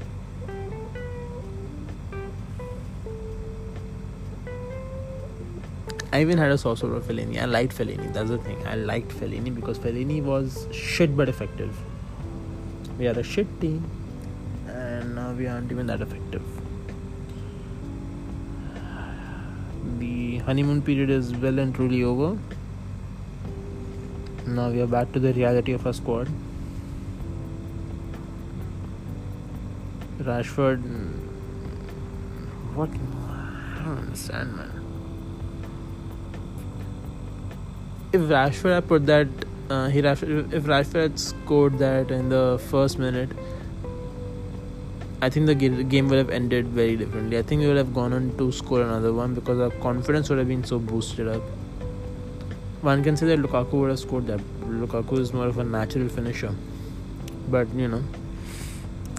[6.14, 7.42] I even had a source for Fellaini.
[7.42, 8.12] I liked Fellaini.
[8.14, 8.66] That's the thing.
[8.68, 11.78] I liked Fellaini because Fellaini was shit but effective.
[12.98, 13.90] We are a shit team,
[14.68, 16.44] and now we aren't even that effective.
[20.00, 22.38] The honeymoon period is well and truly over.
[24.46, 26.28] Now we are back to the reality of our squad.
[30.20, 31.14] Rashford, mm,
[32.76, 32.90] what?
[32.90, 34.81] I don't understand, man.
[38.14, 39.28] If Rashford had put that,
[39.70, 43.30] uh, he if Rashford had scored that in the first minute,
[45.22, 47.38] I think the game would have ended very differently.
[47.38, 50.40] I think we would have gone on to score another one because our confidence would
[50.40, 51.42] have been so boosted up.
[52.82, 54.40] One can say that Lukaku would have scored that.
[54.66, 56.54] Lukaku is more of a natural finisher.
[57.50, 58.04] But you know,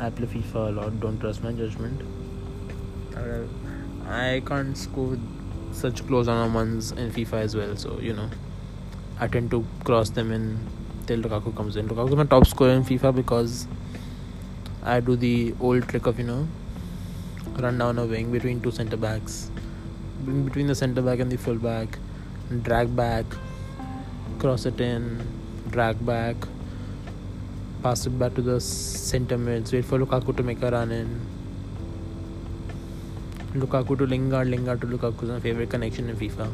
[0.01, 2.03] I play FIFA a lot, don't trust my judgment.
[4.07, 5.17] I can't score
[5.71, 8.29] such close on ones in FIFA as well, so you know,
[9.23, 10.59] I tend to cross them in
[11.07, 11.89] till Lukaku comes in.
[11.89, 13.69] Lukaku is my top scorer in FIFA because
[14.83, 16.49] I do the old trick of you know
[17.65, 19.51] run down a wing between two center backs,
[20.47, 21.99] between the center back and the full back,
[22.63, 23.25] drag back,
[24.41, 25.25] cross it in,
[25.71, 26.35] drag back,
[27.85, 31.21] pass it back to the center mids, wait for Lukaku to make a run in.
[33.55, 36.53] Lukaku to Lingard, Lingard to Lukaku is my favorite connection in FIFA.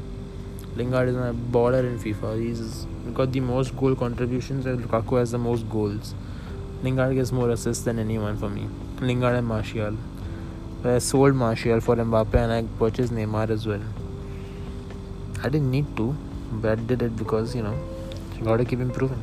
[0.79, 2.41] Lingard is my baller in FIFA.
[2.41, 6.15] He's got the most goal contributions and Lukaku has the most goals.
[6.85, 8.69] Lingard gets more assists than anyone for me.
[9.01, 9.97] Lingard and Martial.
[10.85, 13.83] I sold Martial for Mbappe and I purchased Neymar as well.
[15.43, 16.17] I didn't need to,
[16.53, 17.77] but I did it because you know
[18.37, 19.21] you gotta keep improving.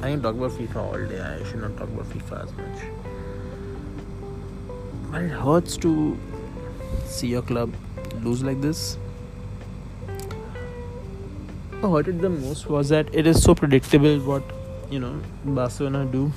[0.00, 1.20] I can talk about FIFA all day.
[1.20, 3.15] I should not talk about FIFA as much.
[5.16, 6.18] It hurts to
[7.04, 7.74] see your club
[8.22, 8.98] lose like this
[11.86, 14.42] hurt hurted the most was that it is so predictable what
[14.90, 16.32] you know Barcelona do.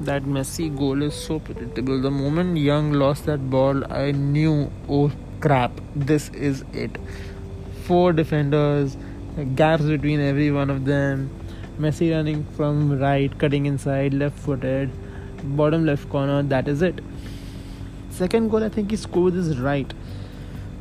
[0.00, 2.00] That Messi goal is so predictable.
[2.02, 5.10] The moment Young lost that ball, I knew, oh
[5.40, 6.98] crap, this is it.
[7.84, 8.96] Four defenders,
[9.54, 11.30] gaps between every one of them.
[11.78, 14.90] Messi running from right, cutting inside, left footed,
[15.46, 16.42] bottom left corner.
[16.42, 17.00] That is it.
[18.10, 19.92] Second goal, I think he scored with his right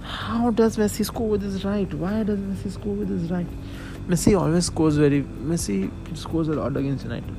[0.06, 1.92] how does Messi score with his right?
[1.94, 3.48] Why does Messi score with his right?
[4.08, 5.24] Messi always scores very.
[5.24, 7.36] Messi scores a lot against United.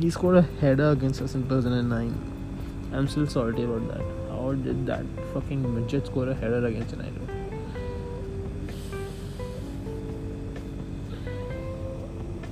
[0.00, 2.90] He scored a header against us in 2009.
[2.92, 4.04] I'm still salty about that.
[4.30, 7.22] How did that fucking midget score a header against United?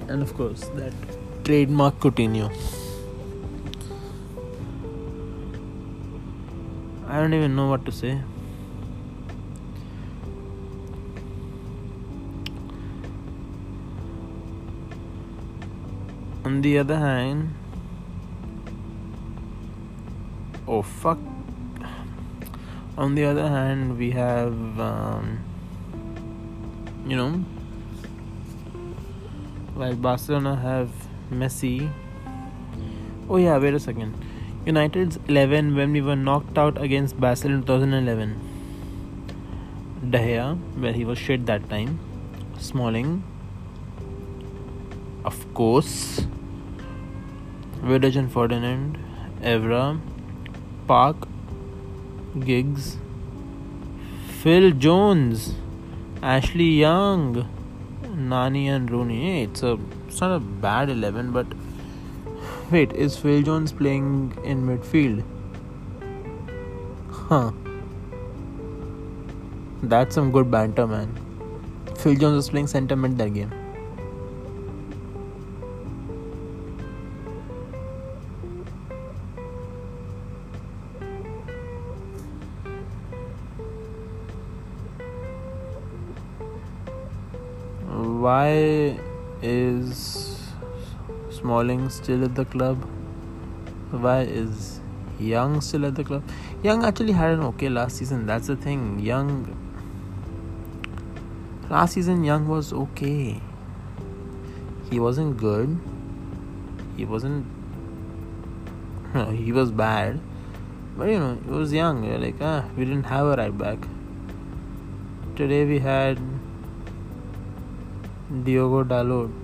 [0.08, 0.92] And of course, that
[1.44, 2.83] trademark Coutinho.
[7.14, 8.20] I don't even know what to say.
[16.44, 17.54] on the other hand
[20.68, 21.18] oh fuck
[22.96, 25.40] On the other hand, we have, um,
[27.04, 27.30] you know,
[29.74, 30.90] while Barcelona have
[31.28, 31.90] Messi.
[33.28, 34.14] Oh, yeah, wait a second.
[34.66, 38.40] United's 11 when we were knocked out against Basel in 2011.
[40.10, 41.98] De Gea, where he was shit that time.
[42.58, 43.22] Smalling.
[45.22, 46.26] Of course.
[47.82, 48.98] Vidic and Ferdinand.
[49.42, 50.00] Evra.
[50.86, 51.28] Park.
[52.40, 52.96] Giggs.
[54.40, 55.54] Phil Jones.
[56.22, 57.46] Ashley Young.
[58.16, 59.42] Nani and Rooney.
[59.42, 61.46] It's a it's not a bad eleven, but
[62.70, 65.22] wait, is Phil Jones playing in midfield?
[67.10, 67.52] Huh.
[69.82, 71.12] That's some good banter, man.
[71.98, 73.52] Phil Jones was playing centre mid that game.
[88.24, 88.98] Why
[89.42, 90.33] is
[91.44, 92.84] Smalling still at the club?
[93.90, 94.80] Why is
[95.18, 96.22] Young still at the club?
[96.62, 98.24] Young actually had an okay last season.
[98.24, 98.98] That's the thing.
[98.98, 99.54] Young
[101.68, 103.42] last season Young was okay.
[104.90, 105.78] He wasn't good.
[106.96, 107.44] He wasn't
[109.44, 110.20] he was bad.
[110.96, 112.08] But you know, he was young.
[112.08, 113.86] Were like, ah, we didn't have a right back.
[115.36, 116.18] Today we had
[118.44, 119.43] Diogo Dalot.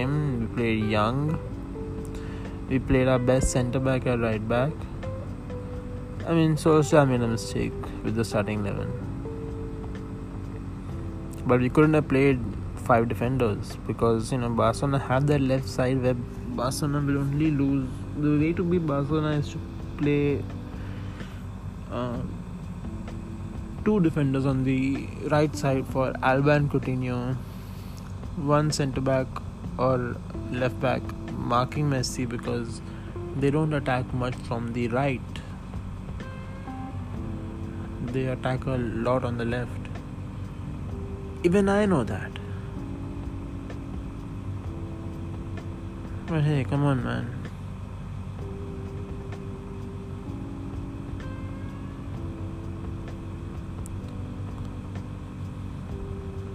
[0.00, 1.38] Him, we played Young.
[2.68, 4.72] We played our best centre back at right back.
[6.26, 7.72] I mean, so Solskjaer made a mistake
[8.04, 8.90] with the starting 11.
[11.46, 12.38] But we couldn't have played
[12.84, 16.14] five defenders because, you know, Barcelona had that left side where
[16.60, 17.88] Barcelona will only lose.
[18.18, 19.58] The way to beat Barcelona is to
[19.98, 20.44] play
[21.90, 22.18] uh,
[23.84, 27.36] two defenders on the right side for Alba and Coutinho,
[28.36, 29.26] one centre back
[29.80, 30.16] or
[30.52, 31.02] left back
[31.32, 32.82] marking Messi because
[33.36, 35.40] they don't attack much from the right.
[38.12, 38.76] They attack a
[39.08, 39.88] lot on the left.
[41.44, 42.30] Even I know that.
[46.26, 47.36] But hey, come on, man.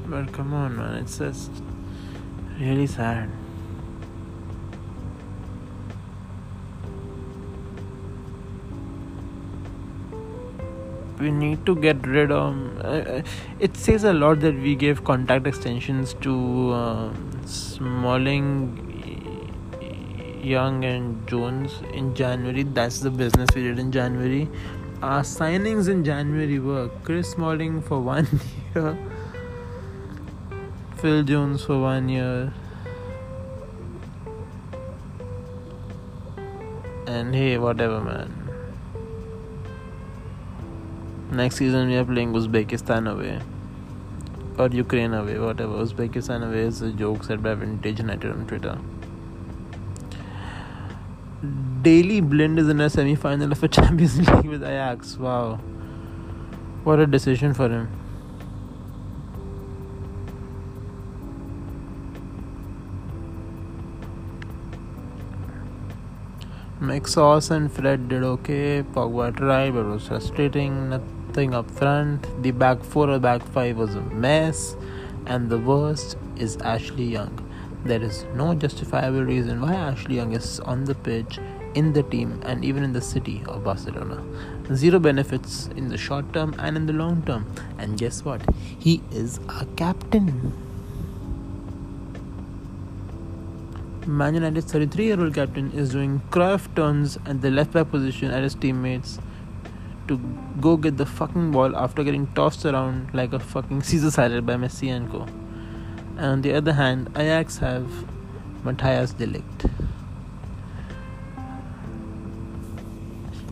[0.08, 1.52] But come on, man, it's just
[2.60, 3.30] really sad.
[11.20, 13.22] we need to get rid of uh,
[13.60, 17.14] it says a lot that we gave contact extensions to uh,
[17.46, 18.82] smalling
[20.44, 24.50] young and jones in january that's the business we did in january
[25.02, 28.28] our signings in january were chris smalling for one
[28.76, 28.98] year
[31.06, 32.54] phil jones for one year
[37.18, 38.36] and hey whatever man
[41.32, 43.42] Next season we are playing Uzbekistan away
[44.58, 45.74] or Ukraine away, whatever.
[45.84, 48.78] Uzbekistan away is a joke said by Vintage United on Twitter.
[51.82, 55.18] Daley Blind is in a semi final of a Champions League with Ajax.
[55.18, 55.56] Wow.
[56.86, 58.05] What a decision for him.
[66.88, 68.84] McSauce and Fred did okay.
[68.84, 70.90] Pogba tried, but was frustrating.
[70.90, 72.28] Nothing up front.
[72.44, 74.76] The back four or back five was a mess.
[75.26, 77.42] And the worst is Ashley Young.
[77.86, 81.40] There is no justifiable reason why Ashley Young is on the pitch,
[81.74, 84.24] in the team, and even in the city of Barcelona.
[84.74, 87.46] Zero benefits in the short term and in the long term.
[87.80, 88.42] And guess what?
[88.80, 90.65] He is a captain.
[94.08, 98.30] Man United's 33 year old captain is doing Cruyff turns at the left back position
[98.30, 99.18] at his teammates
[100.08, 100.20] to
[100.62, 104.54] go get the fucking ball after getting tossed around like a fucking Caesar salad by
[104.58, 105.24] Messi and co.
[106.18, 107.88] And on the other hand, Ajax have
[108.64, 109.72] Matthias de Ligt.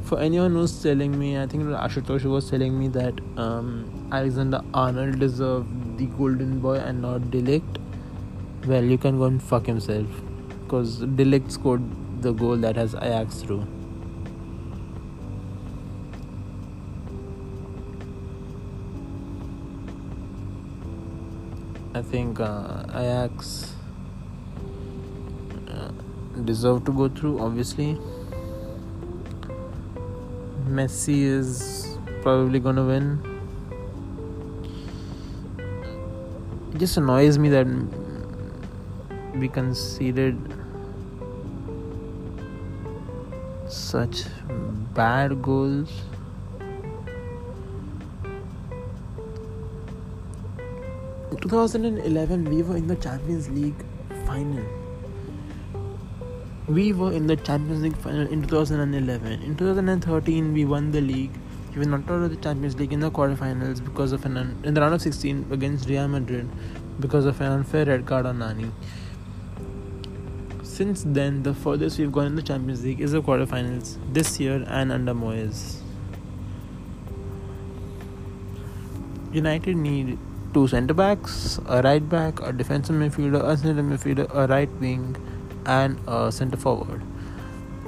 [0.04, 5.18] For anyone who's telling me, I think Ashutosh was telling me that um, Alexander Arnold
[5.18, 7.80] deserved the golden boy and not de Ligt.
[8.68, 10.06] Well, you can go and fuck himself
[10.74, 11.84] because de Ligt scored
[12.24, 13.64] the goal that has Ajax through.
[21.94, 23.76] I think uh, Ajax
[25.68, 25.92] uh,
[26.44, 27.96] deserve to go through, obviously.
[30.68, 33.22] Messi is probably gonna win.
[36.74, 37.68] It just annoys me that
[39.36, 40.53] we conceded
[43.94, 44.24] such
[44.98, 45.92] bad goals.
[51.30, 53.86] In 2011, we were in the Champions League
[54.26, 54.66] final.
[56.68, 59.44] We were in the Champions League final in 2011.
[59.44, 61.38] In 2013, we won the league.
[61.76, 64.58] We were not out of the Champions League in the quarterfinals because of an un-
[64.64, 66.50] in the round of 16 against Real Madrid
[67.00, 68.72] because of an unfair red card on Nani.
[70.74, 74.66] Since then, the furthest we've gone in the Champions League is the quarterfinals this year
[74.68, 75.76] and under Moyes.
[79.32, 80.18] United need
[80.52, 85.16] two centre backs, a right back, a defensive midfielder, a centre midfielder, a right wing,
[85.68, 87.04] and a centre forward.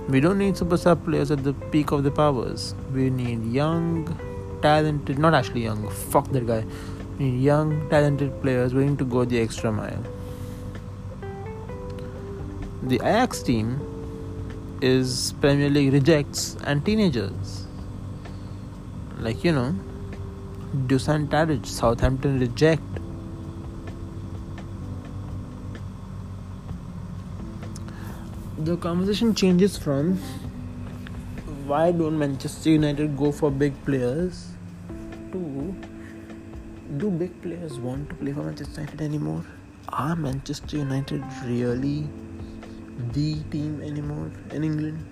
[0.08, 2.76] We don't need superstar players at the peak of their powers.
[2.94, 4.16] We need young,
[4.62, 6.64] talented, not actually young, fuck that guy.
[7.18, 10.04] We need young, talented players willing to go the extra mile.
[12.88, 13.80] The Ajax team
[14.80, 17.66] is Premier League rejects and teenagers.
[19.18, 19.74] Like, you know,
[20.86, 22.84] Dusan Tadic, Southampton reject.
[28.60, 30.20] The conversation changes from
[31.66, 34.50] why don't Manchester United go for big players
[35.32, 35.76] to
[36.98, 39.44] do big players want to play for Manchester United anymore?
[39.90, 42.08] Are Manchester United really
[43.14, 45.06] the team anymore in England?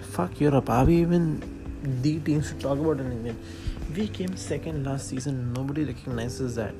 [0.00, 0.68] Fuck Europe.
[0.68, 1.42] Are we even
[2.02, 3.42] the teams to talk about in England?
[3.96, 5.52] We came second last season.
[5.52, 6.74] Nobody recognizes that.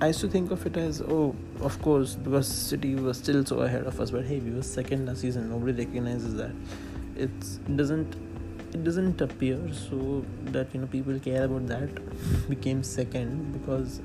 [0.00, 3.60] I used to think of it as, oh, of course, because City was still so
[3.60, 4.10] ahead of us.
[4.10, 5.48] But hey, we were second last season.
[5.48, 6.50] Nobody recognizes that.
[7.14, 8.16] It's, it doesn't
[8.74, 11.90] it doesn't appear so that you know people care about that.
[12.48, 14.00] We came second because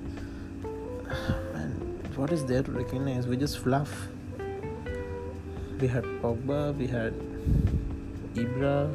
[1.53, 1.76] man,
[2.17, 3.27] what is there to recognize?
[3.27, 4.07] We just fluff.
[5.79, 7.13] We had Pogba, we had
[8.33, 8.93] Ibra.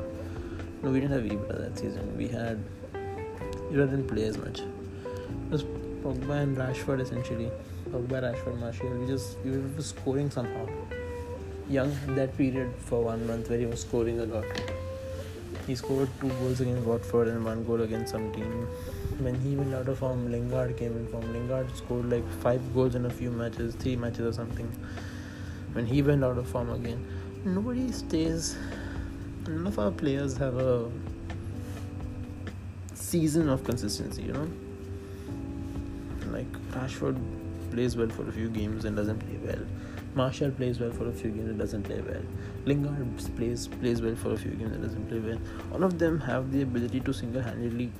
[0.83, 2.16] No, we didn't have Ibra that season.
[2.16, 2.62] We had
[2.93, 4.59] Ibra didn't play as much.
[4.59, 5.62] It was
[6.03, 7.51] Pogba and Rashford essentially.
[7.91, 8.91] Pogba, Rashford, Martial.
[8.91, 10.66] We just we were scoring somehow.
[11.68, 14.45] Young that period for one month where he was scoring a lot.
[15.67, 18.67] He scored two goals against Watford and one goal against some team.
[19.19, 21.33] When he went out of form, Lingard came in form.
[21.33, 24.71] Lingard scored like five goals in a few matches, three matches or something.
[25.73, 27.07] When he went out of form again,
[27.45, 28.57] nobody stays.
[29.47, 30.91] None of our players have a
[32.95, 34.49] season of consistency, you know.
[36.31, 37.21] Like Rashford
[37.71, 39.65] plays well for a few games and doesn't play well.
[40.15, 42.23] Martial plays well for a few games and doesn't play well.
[42.67, 45.39] Lingard plays plays well for a few games and doesn't play well.
[45.73, 47.91] All of them have the ability to single-handedly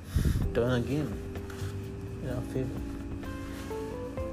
[0.53, 1.11] turn a game
[2.23, 2.69] in our favor.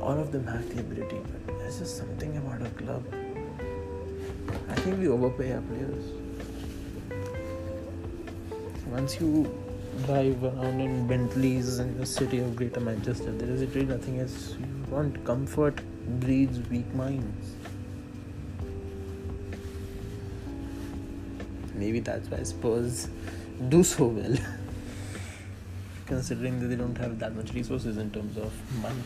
[0.03, 3.03] All of them have the ability, but there's just something about a club.
[4.69, 6.05] I think we overpay our players.
[8.89, 9.53] Once you
[10.07, 14.55] drive around in Bentleys in the city of Greater Manchester, there is literally nothing else.
[14.59, 15.81] You want comfort
[16.21, 17.55] breeds weak minds.
[21.81, 23.09] Maybe that's why Spurs
[23.71, 24.37] do so well,
[26.07, 28.53] considering that they don't have that much resources in terms of
[28.83, 29.03] money.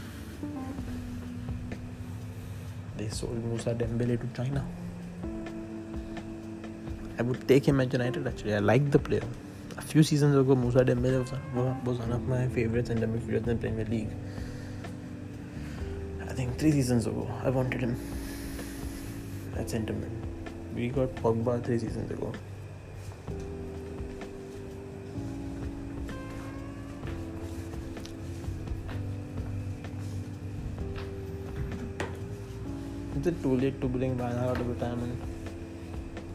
[2.97, 4.67] They sold Musa Dembele to China.
[7.17, 8.55] I would take him at United actually.
[8.55, 9.23] I like the player.
[9.77, 11.33] A few seasons ago, Musa Dembele was,
[11.85, 14.11] was one of my favorites in the midfielders in Premier League.
[16.29, 17.97] I think three seasons ago, I wanted him
[19.57, 20.11] at sentiment.
[20.75, 22.33] We got Pogba three seasons ago.
[33.25, 35.19] Is it too late to bring Van Gaal out of retirement?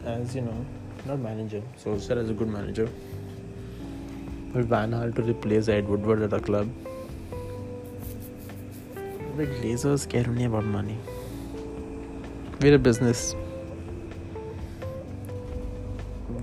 [0.03, 0.65] As you know,
[1.05, 1.61] not manager.
[1.77, 2.89] So Solskjaer is a good manager.
[4.51, 6.67] But Van Gaal to replace Ed Woodward at a club.
[9.37, 10.97] The Glazers care only about money.
[12.59, 13.35] We're a business.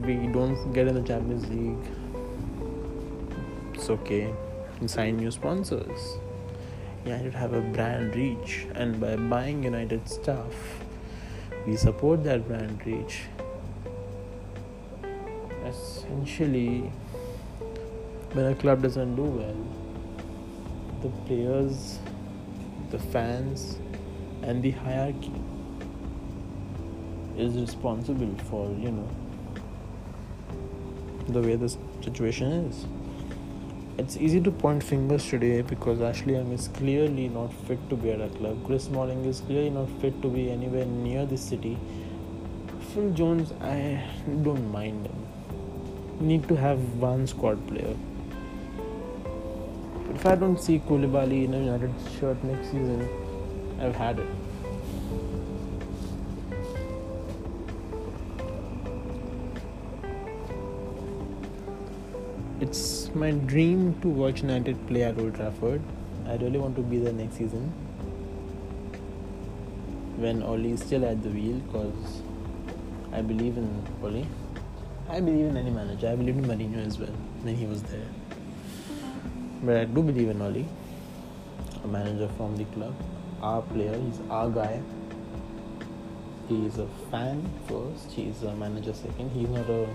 [0.02, 1.90] We don't get in the Champions League.
[3.74, 4.32] It's okay.
[4.80, 6.18] We sign new sponsors.
[7.06, 10.54] United have a brand reach, and by buying United stuff,
[11.64, 13.22] we support that brand reach.
[15.64, 16.90] Essentially,
[18.32, 19.56] when a club doesn't do well,
[21.02, 22.00] the players,
[22.90, 23.78] the fans,
[24.42, 25.32] and the hierarchy
[27.36, 29.08] is responsible for you know
[31.28, 32.86] the way this situation is
[33.98, 38.10] it's easy to point fingers today because Ashley Young is clearly not fit to be
[38.10, 38.58] at a club.
[38.66, 41.78] Chris Smalling is clearly not fit to be anywhere near the city.
[42.92, 44.04] Phil Jones, I
[44.42, 45.26] don't mind him.
[46.20, 47.96] Need to have one squad player.
[50.14, 53.08] If I don't see Koulibaly in a United shirt next season,
[53.80, 54.45] I've had it.
[62.58, 65.82] It's my dream to watch United play at Old Trafford.
[66.26, 67.64] I really want to be there next season
[70.16, 72.22] when Ole is still at the wheel because
[73.12, 73.68] I believe in
[74.02, 74.26] Ole.
[75.10, 76.08] I believe in any manager.
[76.08, 78.08] I believe in Mourinho as well when he was there.
[79.62, 80.64] But I do believe in Ole,
[81.84, 82.94] a manager from the club,
[83.42, 84.00] our player.
[84.00, 84.80] He's our guy.
[86.48, 88.12] He's a fan first.
[88.12, 89.30] He's a manager second.
[89.30, 89.88] He's not a.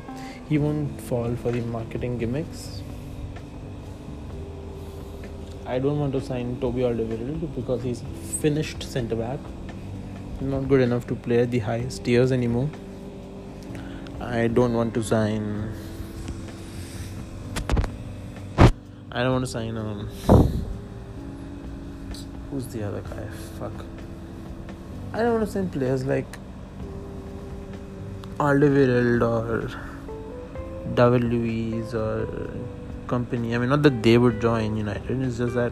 [0.49, 2.81] He won't fall for the marketing gimmicks.
[5.65, 8.03] I don't want to sign Toby Alderweireld because he's
[8.41, 9.39] finished centre back.
[10.41, 12.69] Not good enough to play at the highest tiers anymore.
[14.19, 15.71] I don't want to sign.
[19.09, 20.09] I don't want to sign um.
[22.49, 23.27] Who's the other guy?
[23.57, 23.85] Fuck.
[25.13, 26.40] I don't want to sign players like
[28.41, 32.27] Alderweireld or Luiz or
[33.07, 33.53] Kompany.
[33.53, 35.21] I mean, not that they would join United.
[35.21, 35.71] It's just that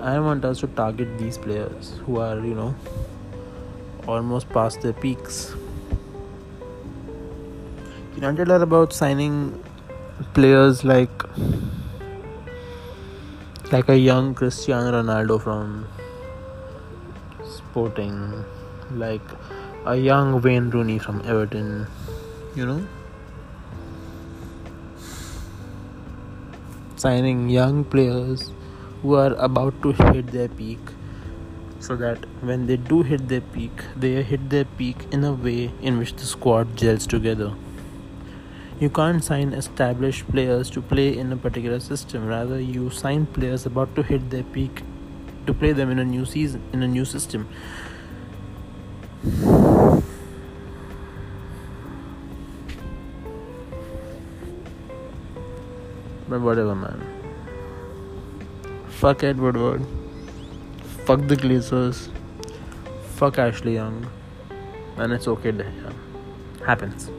[0.00, 2.74] I want us to target these players who are, you know,
[4.06, 5.54] almost past their peaks.
[8.14, 9.62] United are about signing
[10.34, 11.24] players like
[13.72, 15.86] like a young Cristiano Ronaldo from
[17.44, 18.44] Sporting,
[18.92, 19.22] like
[19.86, 21.86] a young Wayne Rooney from Everton,
[22.54, 22.86] you know.
[26.96, 28.50] Signing young players
[29.02, 30.80] who are about to hit their peak
[31.80, 35.70] so that when they do hit their peak, they hit their peak in a way
[35.80, 37.52] in which the squad gels together.
[38.80, 42.26] You can't sign established players to play in a particular system.
[42.26, 44.82] Rather, you sign players about to hit their peak
[45.46, 47.48] to play them in a new season, in a new system.
[56.28, 57.02] But whatever, man.
[58.88, 59.86] Fuck Edward Woodward.
[61.06, 62.10] Fuck the Glazers.
[63.14, 64.06] Fuck Ashley Young.
[64.96, 65.92] And it's okay, yeah.
[66.66, 67.10] Happens.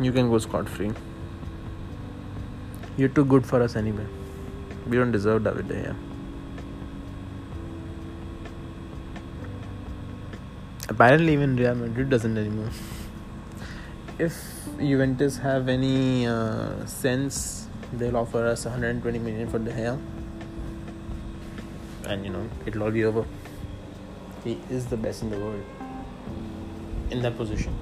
[0.00, 0.92] You can go scot free.
[2.96, 4.06] You're too good for us anyway.
[4.86, 5.96] We don't deserve David De Gea.
[10.88, 12.70] Apparently, even Real Madrid doesn't anymore.
[14.18, 19.98] If Juventus have any uh, sense, they'll offer us 120 million for De Gea,
[22.06, 23.24] and you know it'll all be over.
[24.44, 25.64] He is the best in the world
[27.10, 27.76] in that position.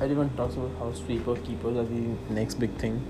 [0.00, 3.02] Everyone talks about how sweeper keepers are the next big thing.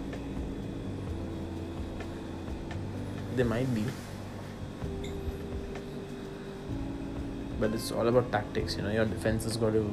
[3.36, 3.84] They might be.
[7.61, 9.90] But it's all about tactics, you know, your defense has got to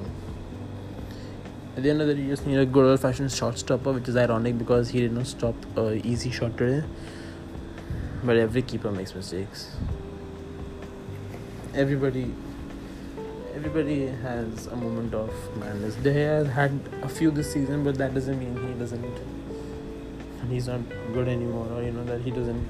[1.75, 3.91] at the end of the day, you just need a good old fashioned shot stopper,
[3.91, 6.87] which is ironic because he did not stop a easy shot today.
[8.23, 9.75] But every keeper makes mistakes.
[11.73, 12.33] Everybody
[13.53, 15.95] everybody has a moment of madness.
[15.95, 19.19] De Gea has had a few this season, but that doesn't mean he doesn't.
[20.49, 20.81] He's not
[21.13, 22.65] good anymore, or you know that he doesn't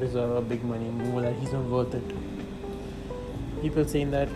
[0.00, 2.04] deserve a big money move, that he's not worth it.
[3.60, 4.28] People saying that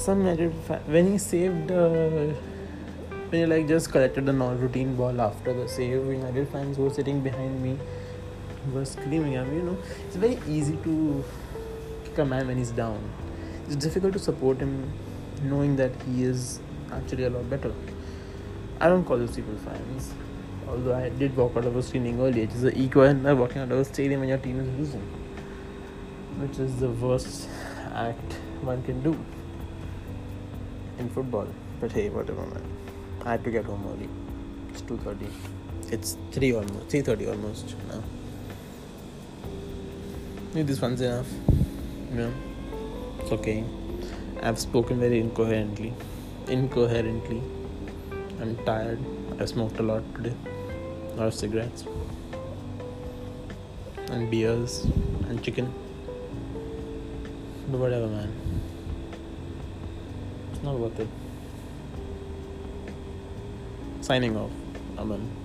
[0.00, 0.24] some
[0.66, 2.32] fan, when he saved, uh,
[3.28, 6.94] when he like just collected the non-routine ball after the save, United fans who were
[6.98, 7.78] sitting behind me
[8.72, 9.38] were screaming.
[9.38, 11.24] I mean, you know, it's very easy to
[12.04, 12.98] kick a man when he's down.
[13.66, 14.90] It's difficult to support him
[15.42, 16.60] knowing that he is
[16.92, 17.72] actually a lot better.
[18.80, 20.14] I don't call those people fans.
[20.66, 23.58] Although I did walk out of a screening earlier, it is the equivalent of walking
[23.58, 25.02] out of a stadium when your team is losing,
[26.38, 27.48] which is the worst
[27.92, 29.18] act one can do
[31.00, 31.48] in football.
[31.80, 32.62] But hey, whatever, man.
[33.24, 34.08] I had to get home early.
[34.70, 35.26] It's two thirty.
[35.90, 36.88] It's three almost.
[36.88, 38.02] Three thirty almost now.
[40.54, 41.26] Maybe this one's enough.
[42.14, 42.30] Yeah,
[43.20, 43.64] it's okay.
[44.42, 45.92] I've spoken very incoherently.
[46.48, 47.42] Incoherently.
[48.40, 48.98] I'm tired.
[49.38, 50.34] I smoked a lot today.
[51.12, 51.84] A lot of cigarettes
[54.08, 54.84] and beers
[55.28, 55.72] and chicken.
[57.70, 58.32] But whatever, man.
[60.60, 61.08] It's not worth it.
[64.02, 64.50] Signing off.
[64.98, 65.39] Aman.